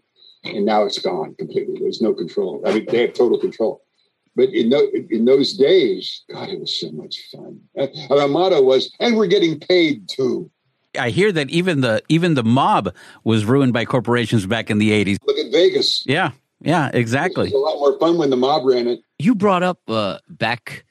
[0.43, 1.79] And now it's gone completely.
[1.79, 2.61] There's no control.
[2.65, 3.83] I mean, they have total control.
[4.35, 7.59] But in, tho- in those days, God, it was so much fun.
[7.75, 10.49] And Our motto was, and we're getting paid too.
[10.99, 14.89] I hear that even the even the mob was ruined by corporations back in the
[14.89, 15.17] 80s.
[15.25, 16.03] Look at Vegas.
[16.07, 16.31] Yeah.
[16.61, 17.47] Yeah, exactly.
[17.47, 18.99] It was a lot more fun when the mob ran it.
[19.19, 20.85] You brought up uh, back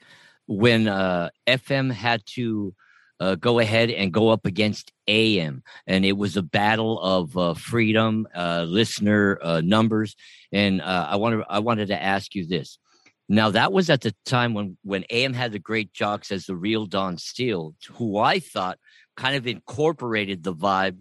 [0.47, 2.73] when uh, FM had to
[3.19, 7.53] uh, go ahead and go up against AM, and it was a battle of uh,
[7.53, 10.15] freedom, uh, listener uh, numbers.
[10.51, 12.79] And uh, I wanted I wanted to ask you this.
[13.27, 16.55] Now that was at the time when when AM had the great jocks as the
[16.55, 18.79] real Don Steele, who I thought
[19.17, 20.99] kind of incorporated the vibe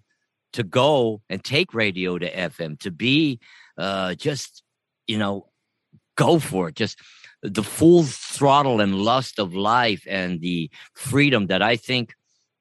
[0.54, 3.38] to go and take radio to FM to be
[3.78, 4.62] uh, just
[5.06, 5.46] you know
[6.16, 6.98] go for it just
[7.42, 12.14] the full throttle and lust of life and the freedom that I think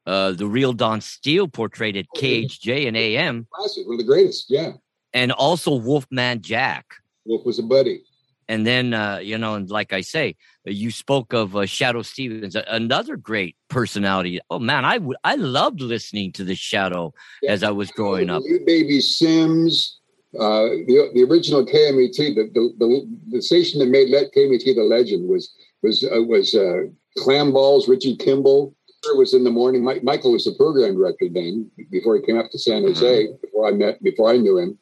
[0.05, 4.45] uh, the real Don Steele portrayed at KHJ and AM, Classic, one of the greatest.
[4.49, 4.73] Yeah.
[5.13, 6.85] and also Wolfman Jack.
[7.25, 8.03] Wolf was a buddy.
[8.49, 12.55] And then, uh, you know, and like I say, you spoke of uh, Shadoe Stevens,
[12.55, 14.39] another great personality.
[14.49, 17.13] Oh man, I would I loved listening to the Shadow
[17.45, 18.43] as I was growing up.
[18.65, 19.99] Baby Sims,
[20.39, 24.83] uh, the, the original KMET, the, the, the, the station that made let KMET the
[24.83, 26.83] legend was was uh, was uh,
[27.17, 28.75] Clam Balls, Richie Kimball.
[29.03, 29.83] It was in the morning.
[29.83, 33.27] Mike, Michael was the program director then, before he came up to San Jose.
[33.41, 34.77] Before I met, before I knew him,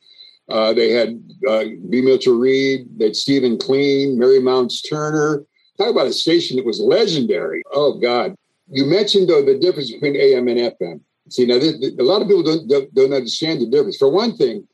[0.50, 2.02] uh, they had uh, B.
[2.02, 5.44] Mitchell Reed, they had Steven Clean, Mary Mounts Turner.
[5.78, 7.62] Talk about a station that was legendary.
[7.72, 8.36] Oh God!
[8.70, 11.02] You mentioned though the difference between AM and FM.
[11.30, 13.98] See now, th- th- a lot of people don't, don't don't understand the difference.
[13.98, 14.68] For one thing,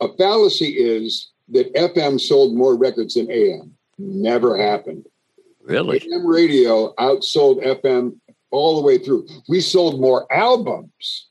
[0.00, 3.74] a fallacy is that FM sold more records than AM.
[3.98, 5.06] Never happened.
[5.62, 6.02] Really?
[6.12, 8.16] AM radio outsold FM
[8.50, 9.26] all the way through.
[9.48, 11.28] We sold more albums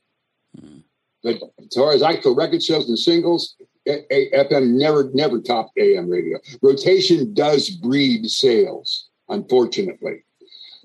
[0.58, 0.78] hmm.
[1.22, 3.56] But as far as I actual record sales and singles,
[3.86, 6.38] A- A- FM never never topped AM radio.
[6.62, 10.24] Rotation does breed sales, unfortunately.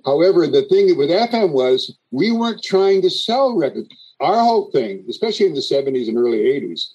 [0.06, 3.90] However, the thing with FM was we weren't trying to sell records.
[4.20, 6.86] Our whole thing, especially in the 70s and early 80s,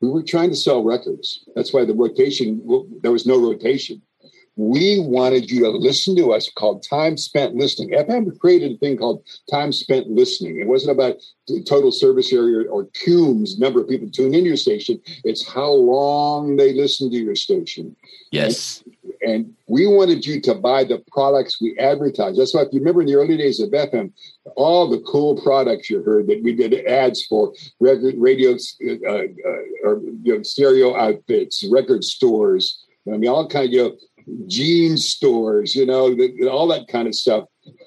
[0.00, 1.44] we were trying to sell records.
[1.54, 2.62] That's why the rotation,
[3.02, 4.02] there was no rotation.
[4.56, 7.90] We wanted you to listen to us called time spent listening.
[7.90, 10.60] FM created a thing called time spent listening.
[10.60, 14.56] It wasn't about the total service area or cumes, number of people tune into your
[14.56, 15.00] station.
[15.24, 17.96] It's how long they listen to your station.
[18.32, 18.82] Yes.
[19.22, 22.36] And we wanted you to buy the products we advertise.
[22.36, 24.12] That's why, if you remember in the early days of FM,
[24.56, 29.22] all the cool products you heard that we did ads for record, radio, uh, uh,
[29.84, 32.86] or you know, stereo outfits, record stores.
[33.06, 33.96] I mean, all kind of you know,
[34.46, 37.44] jean stores, you know, the, all that kind of stuff.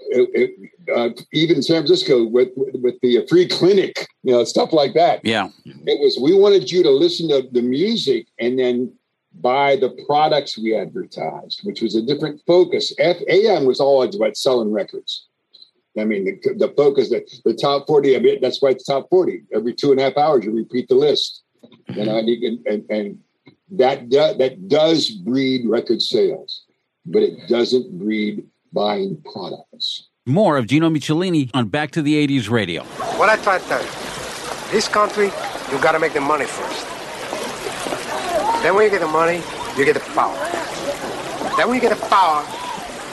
[0.10, 4.94] It, it, uh, even San Francisco with with the free clinic, you know, stuff like
[4.94, 5.22] that.
[5.24, 5.50] Yeah.
[5.66, 8.94] It was we wanted you to listen to the music and then
[9.42, 12.94] buy the products we advertised, which was a different focus.
[13.00, 15.28] F- AM was always about selling records.
[15.98, 19.10] I mean, the, the focus, that the top 40, I mean, that's why it's top
[19.10, 19.44] 40.
[19.54, 21.44] Every two and a half hours, you repeat the list.
[21.90, 23.20] You know, and, you can, and, and
[23.72, 26.66] that, do, that does breed record sales,
[27.06, 30.10] but it doesn't breed buying products.
[30.26, 32.84] More of Gino Michelini on Back to the 80s radio.
[33.18, 33.90] What I try to tell you,
[34.72, 35.26] this country,
[35.72, 36.83] you got to make the money first.
[38.64, 39.44] Then when you get the money,
[39.78, 40.34] you get the power.
[41.58, 42.46] Then when you get the power,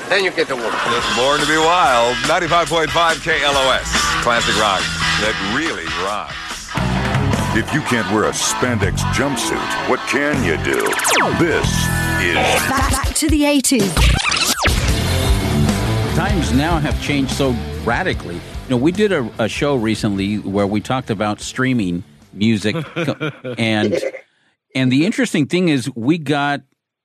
[0.08, 0.70] then you get the woman.
[1.16, 4.22] Born to be Wild, 95.5 KLOS.
[4.22, 4.80] Classic rock
[5.20, 6.70] that really rocks.
[7.56, 10.86] If you can't wear a spandex jumpsuit, what can you do?
[11.44, 11.66] This
[12.22, 12.36] is
[12.70, 13.92] Back, back to the 80s.
[16.14, 17.50] Times now have changed so
[17.84, 18.36] radically.
[18.36, 22.76] You know, we did a, a show recently where we talked about streaming music
[23.58, 24.00] and
[24.74, 26.62] and the interesting thing is we got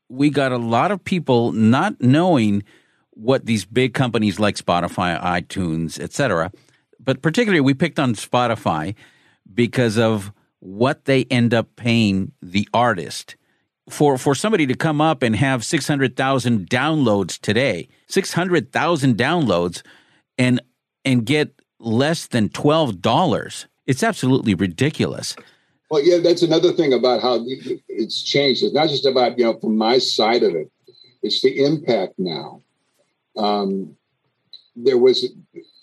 [0.09, 2.63] we got a lot of people not knowing
[3.11, 6.51] what these big companies like Spotify, iTunes, etc.
[6.99, 8.95] But particularly we picked on Spotify
[9.53, 13.35] because of what they end up paying the artist.
[13.89, 19.83] For for somebody to come up and have 600,000 downloads today, 600,000 downloads
[20.37, 20.59] and
[21.03, 23.65] and get less than $12.
[23.85, 25.35] It's absolutely ridiculous.
[25.89, 27.43] Well, yeah, that's another thing about how
[27.87, 28.63] it's changed.
[28.63, 30.71] It's not just about, you know, from my side of it,
[31.21, 32.61] it's the impact now.
[33.37, 33.95] Um,
[34.75, 35.31] there was,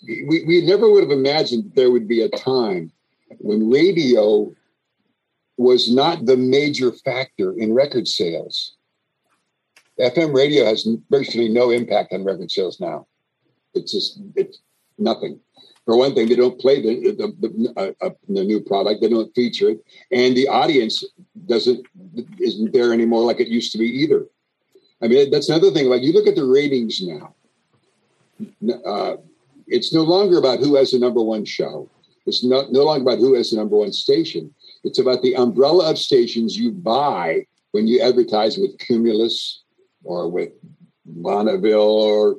[0.05, 2.91] we, we never would have imagined there would be a time
[3.39, 4.53] when radio
[5.57, 8.75] was not the major factor in record sales.
[9.99, 13.07] FM radio has virtually no impact on record sales now.
[13.73, 14.59] It's just, it's
[14.97, 15.39] nothing.
[15.85, 19.01] For one thing, they don't play the the, the, uh, uh, the new product.
[19.01, 21.03] They don't feature it, and the audience
[21.45, 21.85] doesn't
[22.39, 24.25] isn't there anymore like it used to be either.
[25.01, 25.87] I mean, that's another thing.
[25.89, 27.35] Like you look at the ratings now,
[28.85, 29.17] uh,
[29.67, 31.89] it's no longer about who has the number one show.
[32.25, 34.53] It's not no longer about who has the number one station.
[34.83, 39.63] It's about the umbrella of stations you buy when you advertise with Cumulus
[40.03, 40.51] or with
[41.05, 42.37] Bonneville or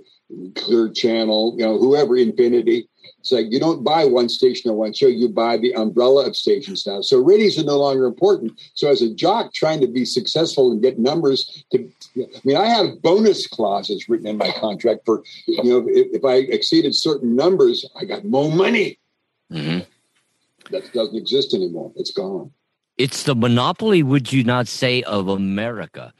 [0.55, 2.89] Clear Channel, you know, whoever, Infinity.
[3.25, 6.37] It's like you don't buy one station or one show, you buy the umbrella of
[6.37, 7.01] stations now.
[7.01, 8.61] So ratings are no longer important.
[8.75, 12.67] So as a jock trying to be successful and get numbers to I mean, I
[12.67, 17.35] have bonus clauses written in my contract for you know, if, if I exceeded certain
[17.35, 18.99] numbers, I got more money.
[19.51, 19.91] Mm-hmm.
[20.71, 21.93] That doesn't exist anymore.
[21.97, 22.53] It's gone.
[22.99, 26.13] It's the monopoly, would you not say, of America?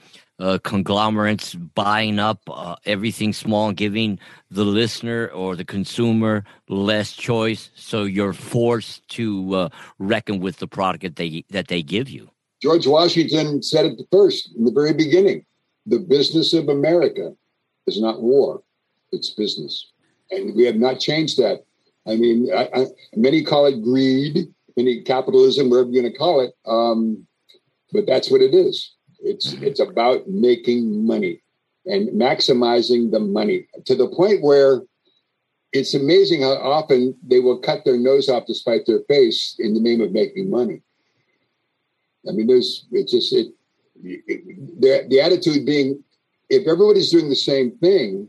[0.45, 4.19] Uh, conglomerates buying up uh, everything small and giving
[4.51, 10.67] the listener or the consumer less choice, so you're forced to uh, reckon with the
[10.67, 12.29] product that they that they give you.
[12.61, 15.47] George Washington said it first in the very beginning.
[15.87, 17.35] The business of America
[17.87, 18.63] is not war;
[19.13, 19.93] it's business,
[20.31, 21.65] and we have not changed that.
[22.07, 26.43] I mean, I, I, many call it greed, many capitalism, whatever you're going to call
[26.43, 27.27] it, um,
[27.93, 28.95] but that's what it is.
[29.25, 29.65] It's mm-hmm.
[29.65, 31.41] it's about making money
[31.87, 34.83] and maximizing the money to the point where
[35.73, 39.75] it's amazing how often they will cut their nose off to spite their face in
[39.75, 40.81] the name of making money.
[42.29, 43.49] I mean, there's it's just it,
[44.03, 46.03] it the, the attitude being
[46.49, 48.29] if everybody's doing the same thing,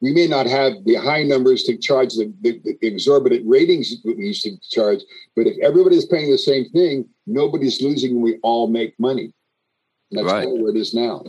[0.00, 4.16] we may not have the high numbers to charge the, the, the exorbitant ratings that
[4.16, 5.00] we used to charge,
[5.34, 9.32] but if everybody's paying the same thing, nobody's losing and we all make money.
[10.10, 10.48] That's Right.
[10.48, 11.24] where it is now.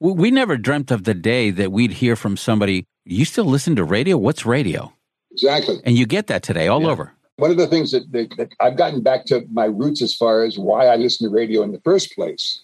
[0.00, 3.84] We, never dreamt of the day that we'd hear from somebody, you still listen to
[3.84, 4.18] radio?
[4.18, 4.92] What's radio?
[5.32, 5.80] Exactly.
[5.84, 7.12] And you get that today all over.
[7.36, 10.44] One of the things that, that, that I've gotten back to my roots as far
[10.44, 12.60] as why I listen to radio in the first place.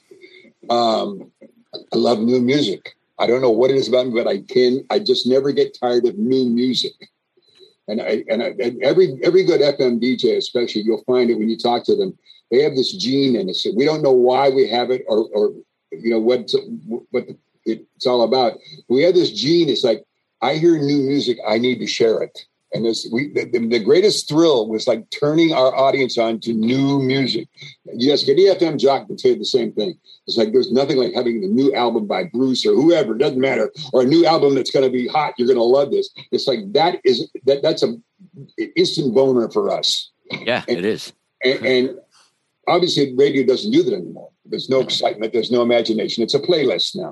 [0.69, 1.31] Um,
[1.93, 2.95] I love new music.
[3.19, 4.85] I don't know what it is about me, but I can.
[4.91, 6.93] I just never get tired of new music.
[7.89, 11.49] And I and, I, and every every good FM DJ, especially, you'll find it when
[11.49, 12.17] you talk to them.
[12.51, 13.67] They have this gene in us.
[13.77, 15.53] We don't know why we have it, or or
[15.93, 16.51] you know what
[17.11, 17.27] what
[17.65, 18.59] it's all about.
[18.89, 19.69] We have this gene.
[19.69, 20.05] It's like
[20.43, 21.39] I hear new music.
[21.47, 22.47] I need to share it.
[22.73, 27.01] And this, we, the, the greatest thrill was like turning our audience on to new
[27.01, 27.49] music.
[27.93, 29.99] Yes, any FM jock can say the same thing.
[30.29, 33.73] It's like there's nothing like having a new album by Bruce or whoever, doesn't matter,
[33.93, 35.35] or a new album that's going to be hot.
[35.37, 36.11] You're going to love this.
[36.31, 37.97] It's like that is that that's a
[38.77, 40.13] instant boner for us.
[40.31, 41.13] Yeah, and, it is.
[41.43, 41.99] And, and
[42.71, 44.31] obviously, radio doesn't do that anymore.
[44.45, 45.33] There's no excitement.
[45.33, 46.23] There's no imagination.
[46.23, 47.11] It's a playlist now.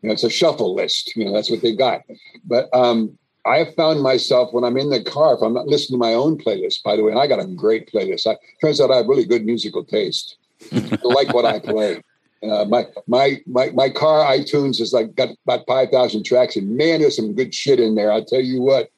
[0.00, 1.14] You know, it's a shuffle list.
[1.16, 2.02] You know, that's what they got.
[2.44, 6.00] But um, I have found myself when I'm in the car, if I'm not listening
[6.00, 8.26] to my own playlist, by the way, and I got a great playlist.
[8.26, 10.36] I, turns out I have really good musical taste.
[10.72, 12.02] I like what I play.
[12.42, 16.76] Uh, my my my my car iTunes is like got about five thousand tracks, and
[16.76, 18.10] man, there's some good shit in there.
[18.10, 18.90] I'll tell you what.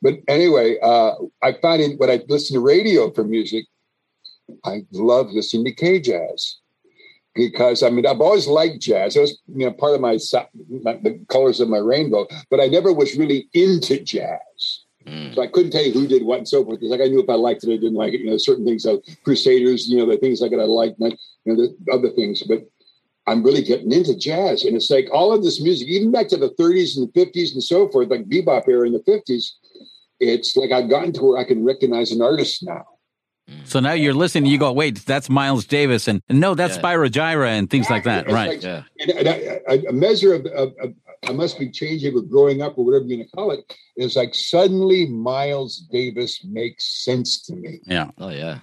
[0.00, 3.64] But anyway, uh, I find it when I listen to radio for music,
[4.64, 6.58] I love listening to K jazz
[7.34, 9.16] because I mean I've always liked jazz.
[9.16, 10.18] It was you know part of my,
[10.82, 14.84] my the colors of my rainbow, but I never was really into jazz.
[15.06, 15.34] Mm.
[15.34, 16.80] So I couldn't tell you who did what and so forth.
[16.80, 18.20] Because like I knew if I liked it, I didn't like it.
[18.20, 21.12] You know, certain things, so Crusaders, you know, the things like that I liked, not
[21.44, 22.42] you know, the other things.
[22.42, 22.68] But
[23.26, 26.36] I'm really getting into jazz, and it's like all of this music, even back to
[26.36, 29.44] the 30s and the 50s and so forth, like bebop era in the 50s.
[30.20, 32.84] It's like I've gotten to where I can recognize an artist now.
[33.50, 33.66] Mm.
[33.66, 36.82] So now you're listening, you go, wait, that's Miles Davis, and, and no, that's Yeah.
[36.82, 38.48] Spyro Gyra, and things like that, right?
[38.50, 38.82] like- Yeah.
[39.00, 40.94] and, and I, I, a measure of, of, of
[41.28, 43.60] I must be changing or growing up or whatever you want to call it
[43.96, 47.80] is like suddenly Miles Davis makes sense to me.
[47.86, 48.10] Yeah.
[48.18, 48.58] Oh yeah.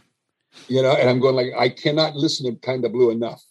[0.67, 3.41] You know, and I'm going like I cannot listen to Kind of Blue enough.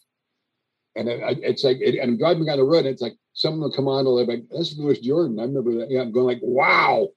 [0.96, 3.14] And it, I- it's like, it, and I'm driving down the road, and it's like
[3.32, 5.90] someone will come on, and they're like, "That's Louis Jordan." I remember that.
[5.90, 7.08] Yeah, I'm going like, "Wow!"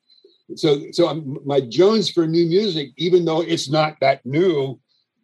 [0.55, 4.79] So, so I'm, my Jones for new music, even though it's not that new,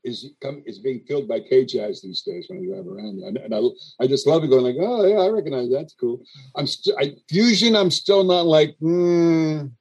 [0.05, 3.35] is come is being filled by K jazz these days when I drive around, and,
[3.37, 3.59] and I
[4.01, 5.79] I just love it going like, "Oh yeah, I recognize that.
[5.79, 6.21] that's cool."
[6.55, 7.75] I'm st- I, fusion.
[7.75, 8.77] I'm still not like.
[8.81, 9.71] Mm,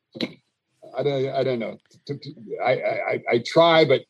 [0.96, 1.28] I don't.
[1.30, 1.78] I don't know.
[2.04, 4.02] T- t- I, I I- I try, but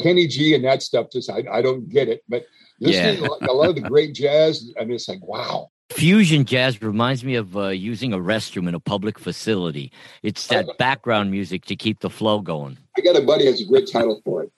[0.00, 2.22] Kenny G and that stuff just I, I don't get it.
[2.28, 2.46] But
[2.80, 3.28] listening Yeah.
[3.28, 5.70] to a lot of the great jazz, I mean, it's like wow.
[5.90, 9.90] Fusion jazz reminds me of uh, using a restroom in a public facility.
[10.22, 12.78] It's that background music to keep the flow going.
[12.96, 14.52] I got a buddy who has a great title for it,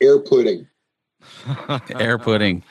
[0.00, 0.66] Air Pudding.
[1.98, 2.62] Air pudding.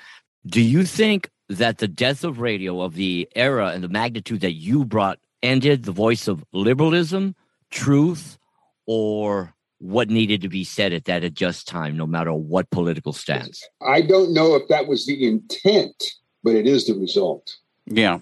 [0.46, 4.54] Do you think that the death of radio, of the era and the magnitude that
[4.54, 7.36] you brought, ended the voice of liberalism,
[7.70, 8.38] truth,
[8.86, 13.68] or what needed to be said at that adjust time, no matter what political stance?
[13.82, 17.58] I don't know if that was the intent, but it is the result.
[17.86, 18.20] Yeah.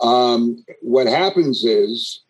[0.00, 2.22] Um, what happens is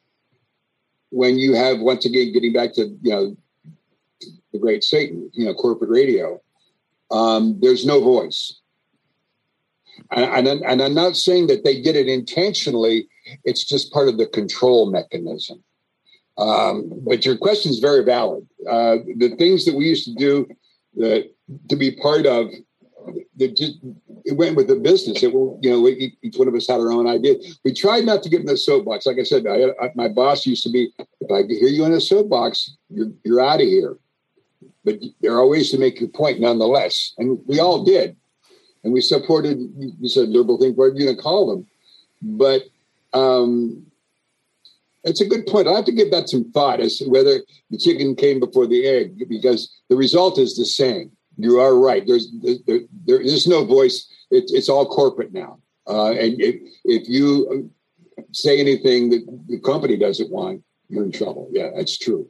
[1.10, 3.36] when you have once again getting back to you know
[4.52, 6.40] the great Satan, you know, corporate radio,
[7.10, 8.60] um, there's no voice.
[10.10, 13.08] And, and, and I'm not saying that they did it intentionally.
[13.44, 15.62] It's just part of the control mechanism.
[16.38, 18.46] Um, but your question is very valid.
[18.68, 20.46] Uh, the things that we used to do
[20.96, 21.30] that
[21.68, 22.48] to be part of,
[23.36, 23.78] that just
[24.24, 25.22] it went with the business.
[25.22, 27.36] It will, you know, each one of us had our own idea.
[27.64, 29.06] We tried not to get in the soapbox.
[29.06, 31.92] Like I said, I, I, my boss used to be, if I hear you in
[31.92, 33.96] a soapbox, you're you're out of here.
[34.84, 38.16] But there are ways to make your point nonetheless, and we all did,
[38.82, 39.58] and we supported.
[40.00, 41.66] You said liberal thing, whatever you going to call them,
[42.22, 42.62] but
[43.12, 43.84] um,
[45.04, 45.68] it's a good point.
[45.68, 47.40] I have to give that some thought as to whether
[47.70, 51.10] the chicken came before the egg, because the result is the same.
[51.38, 52.04] You are right.
[52.06, 52.30] There's
[52.66, 54.06] there, there is no voice.
[54.30, 55.60] It, it's all corporate now.
[55.86, 57.70] Uh, and if, if you
[58.32, 61.48] say anything that the company doesn't want, you're in trouble.
[61.50, 62.28] Yeah, that's true.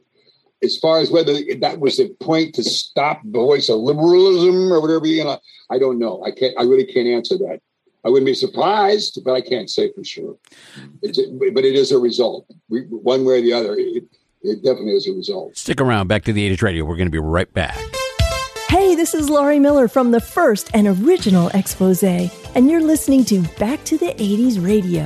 [0.61, 4.81] As far as whether that was the point to stop the voice of liberalism or
[4.81, 5.39] whatever, you know,
[5.69, 6.23] I don't know.
[6.23, 6.53] I can't.
[6.57, 7.59] I really can't answer that.
[8.05, 10.37] I wouldn't be surprised, but I can't say for sure.
[11.01, 13.75] It's, but it is a result, we, one way or the other.
[13.75, 14.05] It,
[14.41, 15.57] it definitely is a result.
[15.57, 16.07] Stick around.
[16.07, 16.85] Back to the 80s radio.
[16.85, 17.77] We're going to be right back.
[18.69, 23.41] Hey, this is Laurie Miles from the first and original expose, and you're listening to
[23.57, 25.05] Back to the 80s Radio.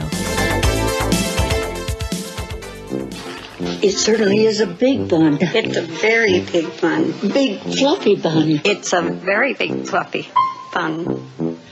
[3.82, 5.38] It certainly is a big bun.
[5.40, 7.14] It's a very big bun.
[7.32, 8.60] Big fluffy bun.
[8.66, 10.28] It's a very big fluffy
[10.74, 11.06] bun.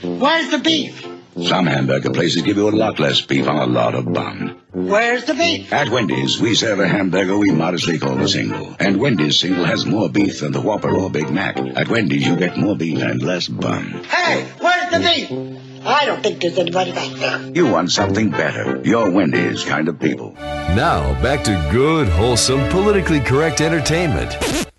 [0.02, 1.06] Where's the beef?
[1.44, 4.61] Some hamburger places give you a lot less beef on a lot of bun.
[4.90, 5.72] Where's the beef?
[5.72, 8.74] At Wendy's, we serve a hamburger we modestly call a single.
[8.78, 11.56] And Wendy's single has more beef than the Whopper or Big Mac.
[11.56, 14.04] At Wendy's, you get more beef and less bun.
[14.04, 15.86] Hey, where's the beef?
[15.86, 17.40] I don't think there's anybody back there.
[17.54, 18.80] You want something better.
[18.84, 20.32] You're Wendy's kind of people.
[20.38, 24.36] Now, back to good, wholesome, politically correct entertainment.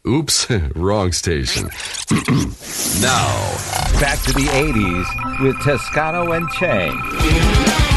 [0.08, 1.70] Oops, wrong station.
[3.02, 7.93] now, Back to the 80s with Toscano and Chang.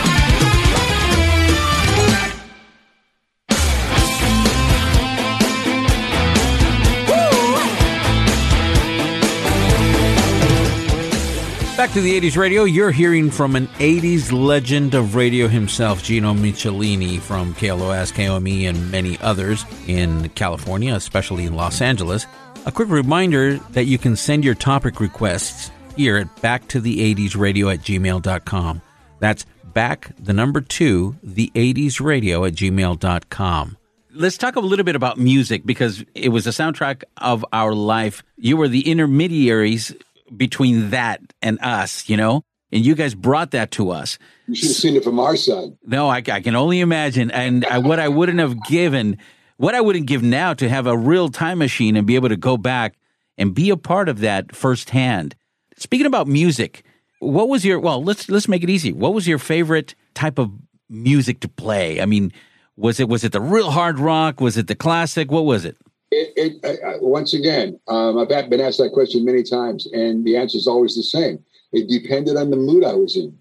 [11.87, 12.64] Back to the 80s radio.
[12.64, 18.91] You're hearing from an 80s legend of radio himself, Gino Michelini from KLOS, KOME, and
[18.91, 22.26] many others in California, especially in Los Angeles.
[22.66, 28.82] A quick reminder that you can send your topic requests here at backtothe80sradio at gmail.com.
[29.20, 33.76] That's back, the number two, the 80s radio at gmail.com.
[34.12, 38.24] Let's talk a little bit about music because it was a soundtrack of our life.
[38.39, 39.95] You were the intermediaries
[40.34, 42.44] between that and us, you know?
[42.72, 44.18] And you guys brought that to us.
[44.48, 45.76] You should have seen it from our side.
[45.84, 47.30] No, I, I can only imagine.
[47.30, 49.18] And I, what I wouldn't have given,
[49.56, 52.36] what I wouldn't give now to have a real time machine and be able to
[52.36, 52.96] go back
[53.38, 55.36] and be a part of that firsthand.
[55.76, 56.84] Speaking about music,
[57.20, 58.02] what was your well?
[58.02, 58.92] Let's let's make it easy.
[58.92, 60.50] What was your favorite type of
[60.88, 62.00] music to play?
[62.00, 62.32] I mean,
[62.76, 64.40] was it was it the real hard rock?
[64.40, 65.30] Was it the classic?
[65.30, 65.76] What was it?
[66.16, 70.24] It, it, I, I, once again, um, I've been asked that question many times, and
[70.24, 71.44] the answer is always the same.
[71.72, 73.36] It depended on the mood I was in.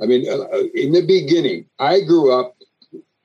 [0.00, 2.56] I mean, uh, uh, in the beginning, I grew up.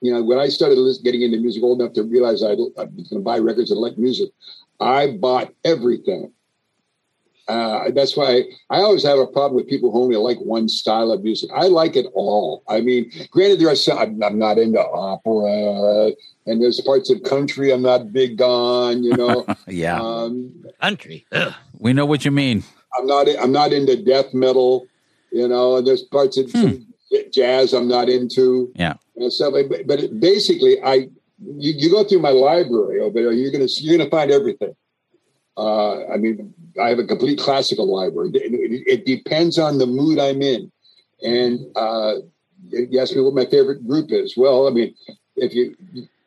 [0.02, 3.08] You know, when I started getting into music, old enough to realize I'd, I was
[3.08, 4.32] going to buy records and like music,
[4.82, 6.34] I bought everything.
[7.48, 11.12] Uh, that's why I always have a problem with people who only like one style
[11.12, 11.50] of music.
[11.54, 12.64] I like it all.
[12.70, 16.14] I mean, granted, there are some, I'm, I'm not into opera,
[16.46, 19.04] and there's parts of country I'm not big on.
[19.04, 21.26] You know, yeah, um, country.
[21.78, 22.64] We know what you mean.
[22.98, 23.28] I'm not.
[23.40, 24.88] I'm not into death metal.
[25.32, 26.88] You know, and there's parts of some
[27.32, 28.72] jazz I'm not into.
[28.76, 28.94] Yeah.
[29.16, 29.54] And stuff.
[29.54, 33.68] But, but it, basically, I you, you go through my library over there, you're gonna
[33.68, 34.76] you're gonna find everything.
[35.56, 38.32] Uh, I mean, I have a complete classical library.
[38.34, 40.72] It, it, it depends on the mood I'm in,
[41.24, 42.16] and uh,
[42.72, 44.36] you ask me what my favorite group is.
[44.36, 44.96] Well, I mean,
[45.36, 45.76] if you,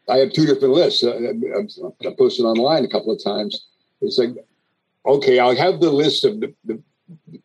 [0.09, 1.03] I have two different lists.
[1.03, 1.33] Uh,
[2.05, 3.67] I, posted online a couple of times.
[4.01, 4.37] It's like,
[5.05, 6.81] okay, I'll have the list of the, the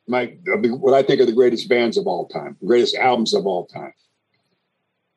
[0.07, 3.33] my of the, what I think are the greatest bands of all time, greatest albums
[3.33, 3.93] of all time.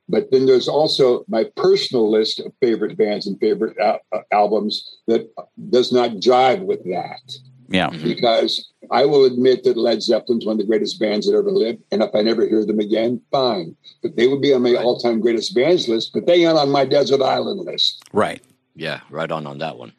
[0.08, 4.98] But then there's also my personal list of favorite bands and favorite al- uh, albums
[5.06, 5.30] that
[5.70, 7.20] does not jive with that.
[7.68, 7.88] Yeah.
[7.88, 11.82] Because I will admit that Led Zeppelin's one of the greatest bands that ever lived.
[11.90, 13.74] And if I never hear them again, fine.
[14.02, 16.70] But they would be on my all time greatest bands list, but they aren't on
[16.70, 18.02] my Desert Island list.
[18.12, 18.42] Right.
[18.76, 19.92] Yeah, right on on that one.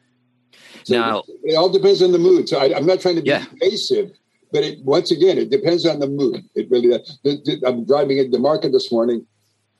[0.84, 2.48] So now, it, it all depends on the mood.
[2.48, 3.30] So I, I'm not trying to be
[3.60, 4.12] evasive,
[4.52, 6.44] but it, once again, it depends on the mood.
[6.54, 7.18] It really does.
[7.24, 9.26] The- the- I'm driving into the market this morning.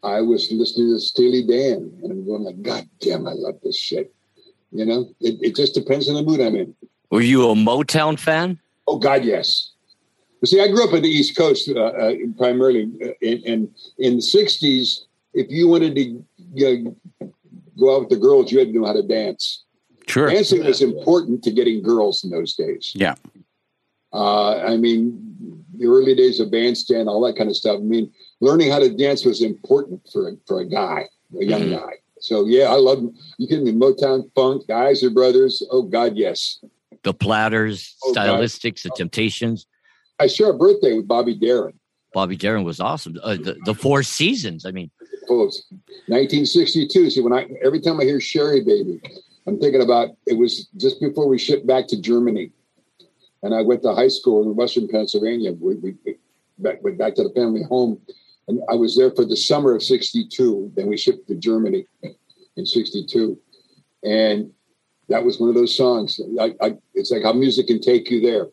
[0.06, 3.76] I was listening to Steely Dan, and I'm going like, God damn, I love this
[3.76, 4.14] shit.
[4.70, 6.74] You know, it, it just depends on the mood I'm in.
[7.10, 8.58] were you a Motown fan?
[8.86, 9.72] Oh God, yes.
[10.40, 13.74] But see, I grew up on the East Coast uh, uh, primarily, uh, in, in
[13.98, 15.06] in the '60s.
[15.34, 16.84] If you wanted to you
[17.20, 17.36] know,
[17.78, 19.64] go out with the girls, you had to know how to dance.
[20.06, 22.92] Sure, dancing was important to getting girls in those days.
[22.94, 23.16] Yeah.
[24.12, 27.78] Uh, I mean, the early days of bandstand, all that kind of stuff.
[27.80, 31.04] I mean, learning how to dance was important for a, for a guy,
[31.40, 31.74] a young Mm-hmm.
[31.76, 31.92] guy.
[32.20, 33.02] So yeah, I love
[33.38, 33.72] you kidding me?
[33.72, 35.62] Motown, funk, guys or brothers.
[35.70, 36.58] Oh God, yes.
[37.02, 38.40] The Platters, Oh, God.
[38.40, 39.66] Stylistics, The Temptations.
[40.18, 41.74] I share a birthday with Bobby Darin.
[42.14, 43.16] Bobby Darin was awesome.
[43.22, 44.64] Uh, the, the Four Seasons.
[44.64, 44.90] I mean,
[45.28, 45.62] Oh, it's
[46.06, 47.10] 1962.
[47.10, 49.00] See, when I every time I hear Sherry Baby,
[49.46, 52.50] I'm thinking about it was just before we shipped back to Germany,
[53.42, 55.52] and I went to high school in Western Pennsylvania.
[55.52, 56.16] We, we, we
[56.58, 58.00] back, went back to the family home,
[58.48, 60.72] and I was there for the summer of '62.
[60.76, 61.86] Then we shipped to Germany
[62.56, 63.38] in '62,
[64.04, 64.50] and
[65.08, 66.20] that was one of those songs.
[66.40, 68.48] I, I, it's like how music can take you there.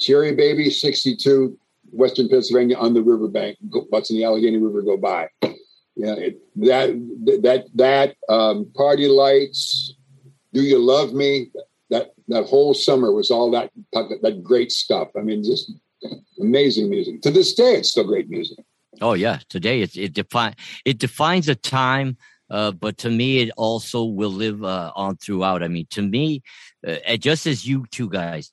[0.00, 1.58] Sherry Baby, '62,
[1.92, 3.58] Western Pennsylvania on the riverbank,
[3.90, 5.28] watching the Allegheny River go by.
[5.96, 6.90] Yeah, it, that
[7.42, 9.94] that that um, party lights.
[10.52, 11.50] Do you love me?
[11.90, 15.08] That that whole summer was all that that great stuff.
[15.16, 15.72] I mean, just
[16.40, 17.22] amazing music.
[17.22, 18.58] To this day, it's still great music.
[19.00, 22.16] Oh yeah, today it it define it defines a time.
[22.50, 25.62] Uh, but to me, it also will live uh, on throughout.
[25.62, 26.42] I mean, to me,
[26.84, 28.50] uh, just as you two guys,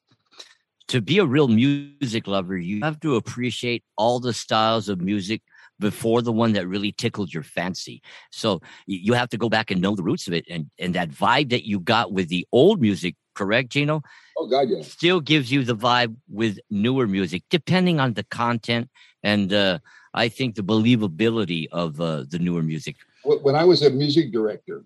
[0.89, 5.41] to be a real music lover, you have to appreciate all the styles of music,
[5.79, 8.01] before the one that really tickled your fancy.
[8.31, 11.09] So you have to go back and know the roots of it, and and that
[11.09, 14.01] vibe that you got with the old music, correct, Gino?
[14.38, 14.81] Oh God, yeah.
[14.81, 18.89] Still gives you the vibe with newer music, depending on the content
[19.23, 19.79] and uh,
[20.13, 22.95] I think the believability of uh, the newer music.
[23.23, 24.83] When I was a music director,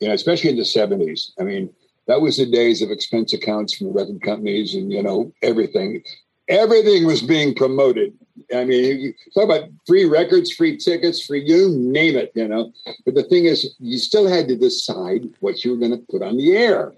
[0.00, 1.70] you know, especially in the seventies, I mean,
[2.06, 6.02] that was the days of expense accounts from record companies and you know everything.
[6.48, 8.12] Everything was being promoted.
[8.52, 12.72] I mean, you talk about free records, free tickets, free you name it, you know.
[13.04, 16.22] But the thing is, you still had to decide what you were going to put
[16.22, 16.92] on the air.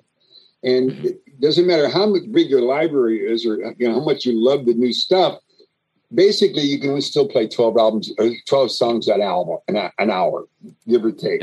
[0.64, 4.24] And it doesn't matter how much big your library is or you know how much
[4.24, 5.38] you love the new stuff.
[6.14, 10.46] Basically, you can still play twelve albums or twelve songs an album an, an hour,
[10.86, 11.42] give or take.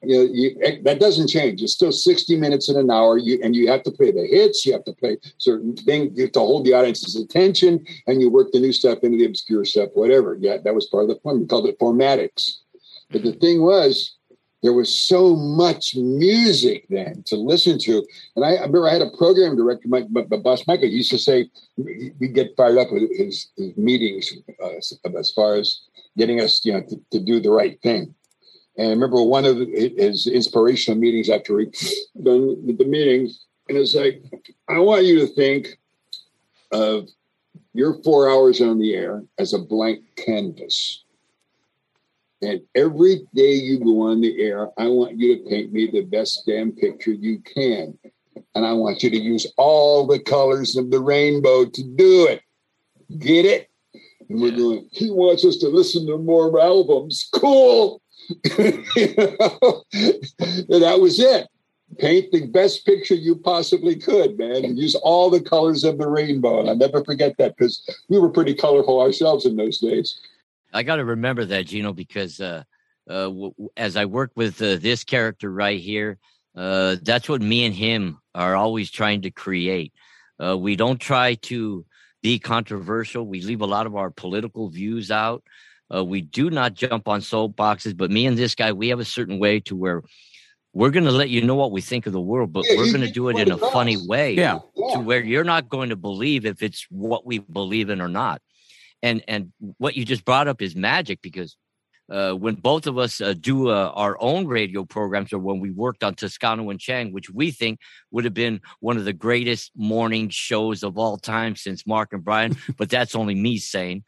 [0.00, 1.60] You know, you, eh, that doesn't change.
[1.60, 4.64] It's still sixty minutes in an hour, you, and you have to play the hits.
[4.64, 6.16] You have to play certain things.
[6.16, 9.26] You have to hold the audience's attention, and you work the new stuff into the
[9.26, 10.36] obscure stuff, whatever.
[10.40, 11.40] Yeah, that was part of the fun.
[11.40, 12.58] We called it formatics.
[13.10, 14.17] But the thing was,
[14.62, 18.04] there was so much music then to listen to.
[18.34, 21.10] And I, I remember I had a program director, my, my, my boss Michael, used
[21.10, 24.32] to say, we get fired up with his, his meetings
[24.62, 25.82] uh, as far as
[26.16, 28.14] getting us, you know, to, to do the right thing.
[28.76, 31.66] And I remember one of his inspirational meetings after he
[32.22, 34.22] done the meetings, and it's like,
[34.68, 35.78] I want you to think
[36.72, 37.08] of
[37.74, 41.04] your four hours on the air as a blank canvas.
[42.40, 46.02] And every day you go on the air, I want you to paint me the
[46.02, 47.98] best damn picture you can.
[48.54, 52.42] And I want you to use all the colors of the rainbow to do it.
[53.18, 53.68] Get it?
[54.28, 57.28] And we're going, he wants us to listen to more albums.
[57.34, 58.00] Cool.
[58.28, 58.36] You
[59.16, 59.84] know?
[59.92, 61.48] and that was it.
[61.98, 66.06] Paint the best picture you possibly could, man, and use all the colors of the
[66.06, 66.60] rainbow.
[66.60, 70.20] And I'll never forget that because we were pretty colorful ourselves in those days.
[70.72, 72.62] I got to remember that, Gino, because uh,
[73.08, 76.18] uh, w- w- as I work with uh, this character right here,
[76.56, 79.92] uh, that's what me and him are always trying to create.
[80.42, 81.84] Uh, we don't try to
[82.22, 83.24] be controversial.
[83.26, 85.42] We leave a lot of our political views out.
[85.94, 89.04] Uh, we do not jump on soapboxes, but me and this guy, we have a
[89.04, 90.02] certain way to where
[90.74, 92.92] we're going to let you know what we think of the world, but Yeah, we're
[92.92, 93.72] going to do it in a does.
[93.72, 94.58] funny way Yeah.
[94.92, 98.42] to where you're not going to believe if it's what we believe in or not.
[99.02, 101.56] And and what you just brought up is magic because
[102.10, 105.70] uh, when both of us uh, do uh, our own radio programs or when we
[105.70, 107.80] worked on Toscano and Chang, which we think
[108.10, 112.24] would have been one of the greatest morning shows of all time since Mark and
[112.24, 114.04] Brian, but that's only me saying.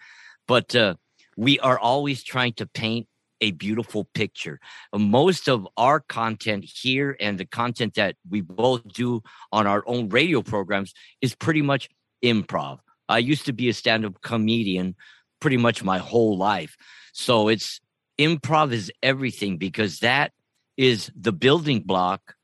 [0.49, 0.95] But uh,
[1.37, 3.07] we are always trying to paint
[3.43, 4.61] a beautiful picture.
[4.95, 9.23] Most of our content here and the content that we both do
[9.53, 11.89] on our own radio programs is pretty much
[12.23, 12.79] improv.
[13.11, 14.95] I used to be a stand up comedian
[15.41, 16.77] pretty much my whole life.
[17.13, 17.81] So it's
[18.19, 20.33] improv is everything because that
[20.77, 22.35] is the building block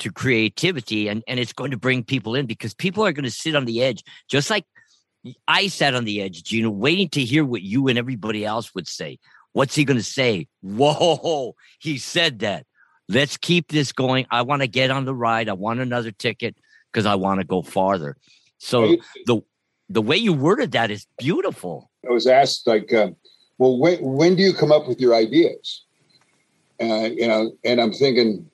[0.00, 3.30] to creativity and, and it's going to bring people in because people are going to
[3.30, 4.64] sit on the edge just like
[5.48, 8.86] I sat on the edge, Gino, waiting to hear what you and everybody else would
[8.86, 9.18] say.
[9.52, 10.48] What's he going to say?
[10.60, 12.66] Whoa, he said that.
[13.08, 14.26] Let's keep this going.
[14.30, 15.48] I want to get on the ride.
[15.48, 16.56] I want another ticket
[16.92, 18.16] because I want to go farther.
[18.58, 18.96] So
[19.26, 19.42] the
[19.88, 21.90] the way you worded that is beautiful.
[22.08, 23.10] I was asked like, uh,
[23.58, 25.84] well, when when do you come up with your ideas?
[26.80, 28.50] Uh, you know, and I'm thinking,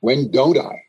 [0.00, 0.82] when don't I?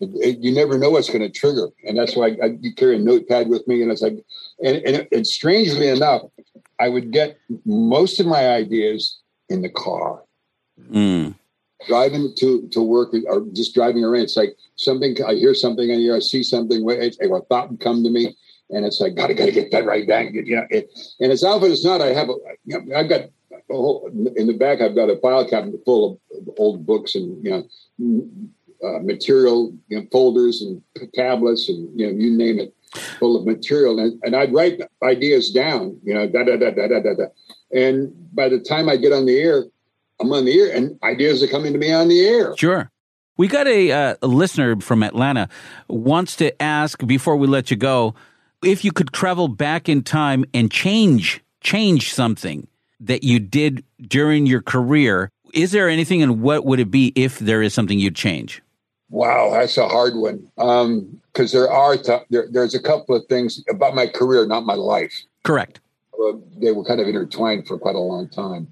[0.00, 2.96] It- it- you never know what's going to trigger, and that's why I, I carry
[2.96, 3.82] a notepad with me.
[3.82, 4.18] And it's like,
[4.62, 6.22] and, and, and strangely enough,
[6.80, 10.22] I would get most of my ideas in the car,
[11.86, 14.22] driving to to work or just driving around.
[14.22, 17.70] It's like something I hear something in here, I see something, wait, it's, a thought
[17.70, 18.36] would come to me,
[18.70, 20.32] and it's like gotta gotta get that right back.
[20.32, 20.90] You know, it,
[21.20, 23.22] and as often as not, I have a, you know, I've got
[23.70, 24.80] whole, in the back.
[24.80, 28.24] I've got a file cabinet full of old books and you know
[28.82, 30.82] uh, material, you know, folders and
[31.14, 32.74] tablets and you know you name it,
[33.18, 33.98] full of material.
[33.98, 37.24] And, and I'd write ideas down, you know, da da da da da da da.
[37.72, 39.64] And by the time I get on the air,
[40.20, 42.56] I'm on the air, and ideas are coming to me on the air.
[42.56, 42.90] Sure.
[43.36, 45.48] We got a, uh, a listener from Atlanta
[45.86, 48.16] wants to ask before we let you go
[48.62, 52.66] if you could travel back in time and change change something
[53.00, 55.30] that you did during your career.
[55.54, 58.62] Is there anything, and what would it be if there is something you'd change?
[59.10, 60.50] Wow, that's a hard one.
[61.32, 64.74] Because there are t- there, there's a couple of things about my career, not my
[64.74, 65.14] life.
[65.44, 65.80] Correct.
[66.18, 68.68] Well, they were kind of intertwined for quite a long time.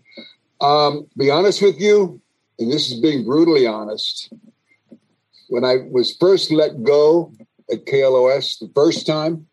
[0.61, 2.21] Um, be honest with you,
[2.59, 4.33] and this is being brutally honest.
[5.49, 7.33] When I was first let go
[7.71, 9.47] at KLOS the first time,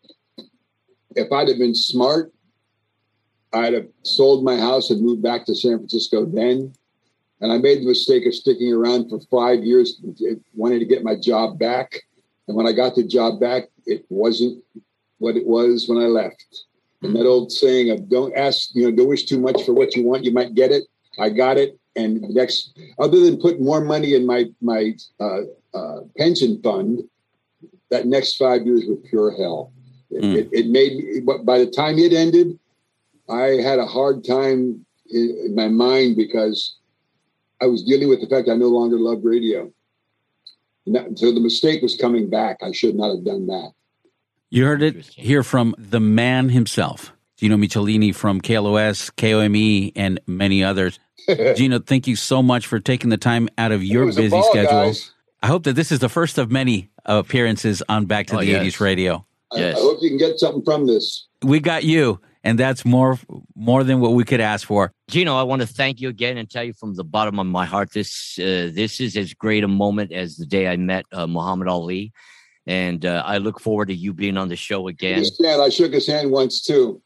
[1.16, 2.32] if I'd have been smart,
[3.52, 6.72] I'd have sold my house and moved back to San Francisco then.
[7.40, 10.00] And I made the mistake of sticking around for five years,
[10.54, 12.00] wanting to get my job back.
[12.48, 14.62] And when I got the job back, it wasn't
[15.18, 16.64] what it was when I left.
[17.02, 19.94] And that old saying of don't ask, you know, don't wish too much for what
[19.94, 20.84] you want, you might get it.
[21.18, 21.78] I got it.
[21.96, 25.42] And next, other than put more money in my my uh,
[25.72, 27.02] uh, pension fund,
[27.90, 29.72] that next five years were pure hell.
[30.14, 30.34] It, hmm.
[30.36, 32.58] it, it made me, but by the time it ended,
[33.28, 36.76] I had a hard time in, in my mind because
[37.60, 39.70] I was dealing with the fact I no longer loved radio.
[40.86, 42.58] And that- so the mistake was coming back.
[42.62, 43.72] I should not have done that.
[44.50, 50.62] You heard it here from the man himself, Gino Michelini from KLOS, KOME, and many
[50.62, 51.00] others.
[51.56, 54.70] Gino, thank you so much for taking the time out of your busy ball, schedule.
[54.70, 55.10] guys.
[55.42, 58.46] I hope that this is the first of many appearances on Back to Oh, the
[58.46, 58.76] yes.
[58.76, 59.26] 80s radio.
[59.54, 61.26] I, I hope you can get something from this.
[61.42, 63.18] We got you, and that's more
[63.54, 64.92] more than what we could ask for.
[65.08, 67.66] Gino, I want to thank you again and tell you from the bottom of my
[67.66, 71.26] heart this uh, this is as great a moment as the day I met uh,
[71.26, 72.12] Muhammad Ali,
[72.66, 75.18] and uh, I look forward to you being on the show again.
[75.18, 77.00] His I shook his hand once too.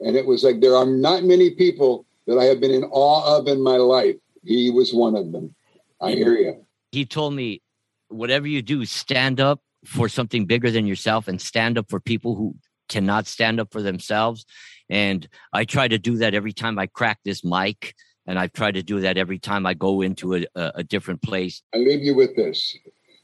[0.00, 3.38] And it was like, there are not many people that I have been in awe
[3.38, 4.16] of in my life.
[4.42, 5.54] He was one of them.
[6.00, 6.66] I hear you.
[6.92, 7.62] He told me,
[8.08, 12.34] whatever you do, stand up for something bigger than yourself and stand up for people
[12.34, 12.54] who
[12.88, 14.44] cannot stand up for themselves.
[14.88, 17.94] And I try to do that every time I crack this mic,
[18.26, 21.62] and I've tried to do that every time I go into a, a, different place.
[21.74, 22.76] I leave you with this.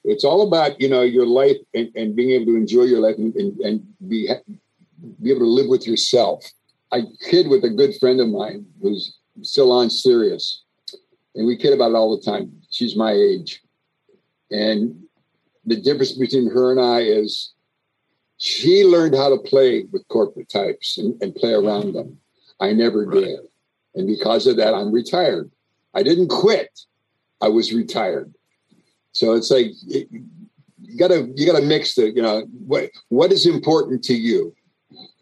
[0.04, 3.16] It's all about, you know, your life and, and being able to enjoy your life
[3.16, 4.30] and, and, and be,
[5.22, 6.44] be able to live with yourself.
[6.92, 10.64] I kid with a good friend of mine who's still on Sirius,
[11.34, 12.52] and we kid about it all the time.
[12.70, 13.62] She's my age.
[14.50, 15.04] And
[15.70, 17.52] the difference between her and I is
[18.38, 21.96] she learned how to play with corporate types and, and play around mm-hmm.
[21.96, 22.18] them.
[22.60, 23.40] I never did.
[23.94, 25.50] And because of that, I'm retired.
[25.94, 26.80] I didn't quit.
[27.40, 28.32] I was retired.
[29.12, 30.08] So it's like it,
[30.82, 34.54] you gotta you gotta mix the, you know, what what is important to you.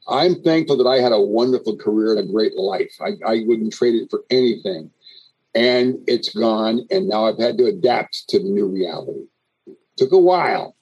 [0.08, 2.92] I'm thankful that I had a wonderful career and a great life.
[3.00, 4.90] I, I wouldn't trade it for anything.
[5.54, 6.86] And it's gone.
[6.90, 9.26] And now I've had to adapt to the new reality.
[9.98, 10.76] Took a while.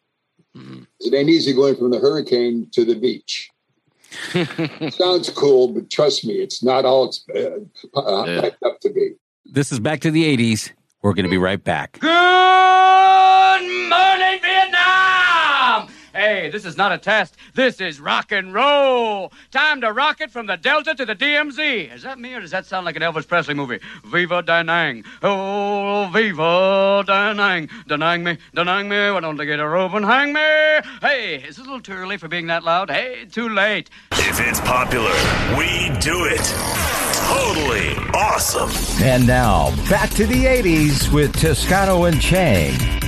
[1.01, 3.51] It ain't easy going from the hurricane to the beach.
[4.95, 9.13] Sounds cool, but trust me, it's not all it's uh, uh, hyped up to be.
[9.45, 10.71] This is Back to the 80s.
[11.03, 11.99] We're going to be right back.
[12.01, 12.66] Good
[16.47, 17.37] Hey, this is not a test.
[17.55, 19.33] This is rock and roll.
[19.51, 21.93] Time to rock it from the Delta to the DMZ.
[21.93, 23.81] Is that me or does that sound like an Elvis Presley movie?
[24.05, 25.05] Viva Danang.
[25.25, 27.69] Oh, Viva Da Nang.
[27.89, 29.11] Da Nang me, Da Nang me.
[29.11, 30.41] Why don't they get a rope and hang me?
[31.01, 32.91] Hey, is it a little too early for being that loud?
[32.91, 33.91] Hey, too late.
[34.13, 35.11] If it's popular,
[35.59, 36.47] we do it.
[37.27, 38.71] Totally awesome.
[39.05, 43.06] And now, back to the 80s with Toscano and Chang.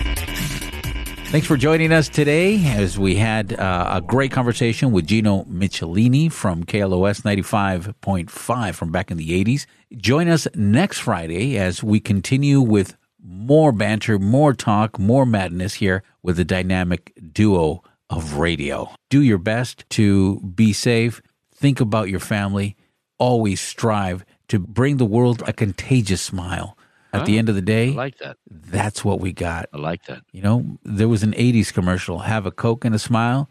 [1.30, 6.32] Thanks for joining us today as we had uh, a great conversation with Gino Michelini
[6.32, 9.66] from KLOS 95.5 from back in the 80s.
[9.98, 16.02] Join us next Friday as we continue with more banter, more talk, more madness here
[16.22, 18.90] with the dynamic duo of radio.
[19.10, 21.20] Do your best to be safe,
[21.54, 22.74] think about your family,
[23.18, 26.74] always strive to bring the world a contagious smile.
[27.12, 28.36] At the end of the day, I like that.
[28.50, 29.66] that's what we got.
[29.72, 30.22] I like that.
[30.32, 33.48] You know, there was an 80s commercial, have a Coke and a smile.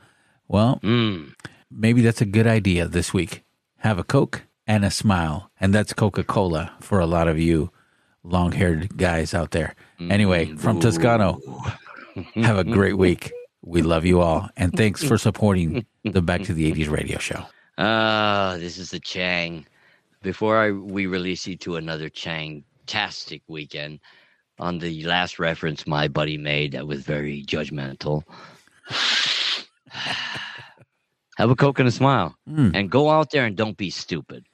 [0.48, 1.34] Well, Mm.
[1.72, 3.44] maybe that's a good idea this week.
[3.78, 5.50] Have a Coke and a smile.
[5.60, 7.72] And that's Coca Cola for a lot of you
[8.24, 9.74] long haired guys out there.
[10.00, 11.40] Anyway, from Toscano,
[12.36, 13.32] have a great week.
[13.64, 14.50] We love you all.
[14.56, 17.44] And thanks for supporting the Back to the 80s radio show.
[17.78, 19.66] Ah, this is the Chang.
[20.24, 22.10] Before I, we release you to another
[22.88, 24.00] Chang-tastic weekend,
[24.60, 28.24] on the last reference my buddy made that was very judgmental.
[31.38, 32.36] Have a Coke and a smile.
[32.50, 32.72] Mm.
[32.74, 34.46] And go out there and don't be stupid.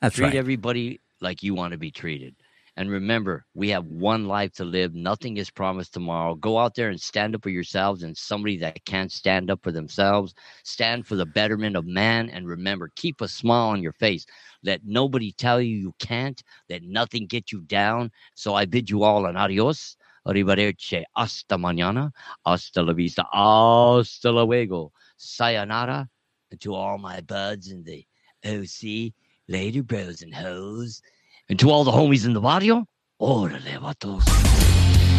[0.00, 0.34] That's Treat right.
[0.34, 2.34] everybody like you want to be treated.
[2.76, 4.94] And remember, we have one life to live.
[4.94, 6.34] Nothing is promised tomorrow.
[6.34, 9.70] Go out there and stand up for yourselves and somebody that can't stand up for
[9.70, 10.34] themselves.
[10.64, 12.30] Stand for the betterment of man.
[12.30, 14.24] And remember, keep a smile on your face.
[14.62, 16.42] Let nobody tell you you can't.
[16.68, 18.10] Let nothing get you down.
[18.34, 19.96] So I bid you all an adios.
[20.26, 21.04] Arrivederci.
[21.16, 22.10] Hasta mañana.
[22.44, 23.24] Hasta la vista.
[23.32, 24.92] Hasta luego.
[25.16, 26.08] Sayonara.
[26.50, 28.04] And to all my buds in the
[28.44, 29.12] OC,
[29.48, 31.00] later bros and hoes.
[31.48, 32.86] And to all the homies in the barrio,
[33.20, 34.24] órale, vatos.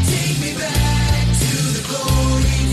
[0.06, 2.70] Take me back to the glory.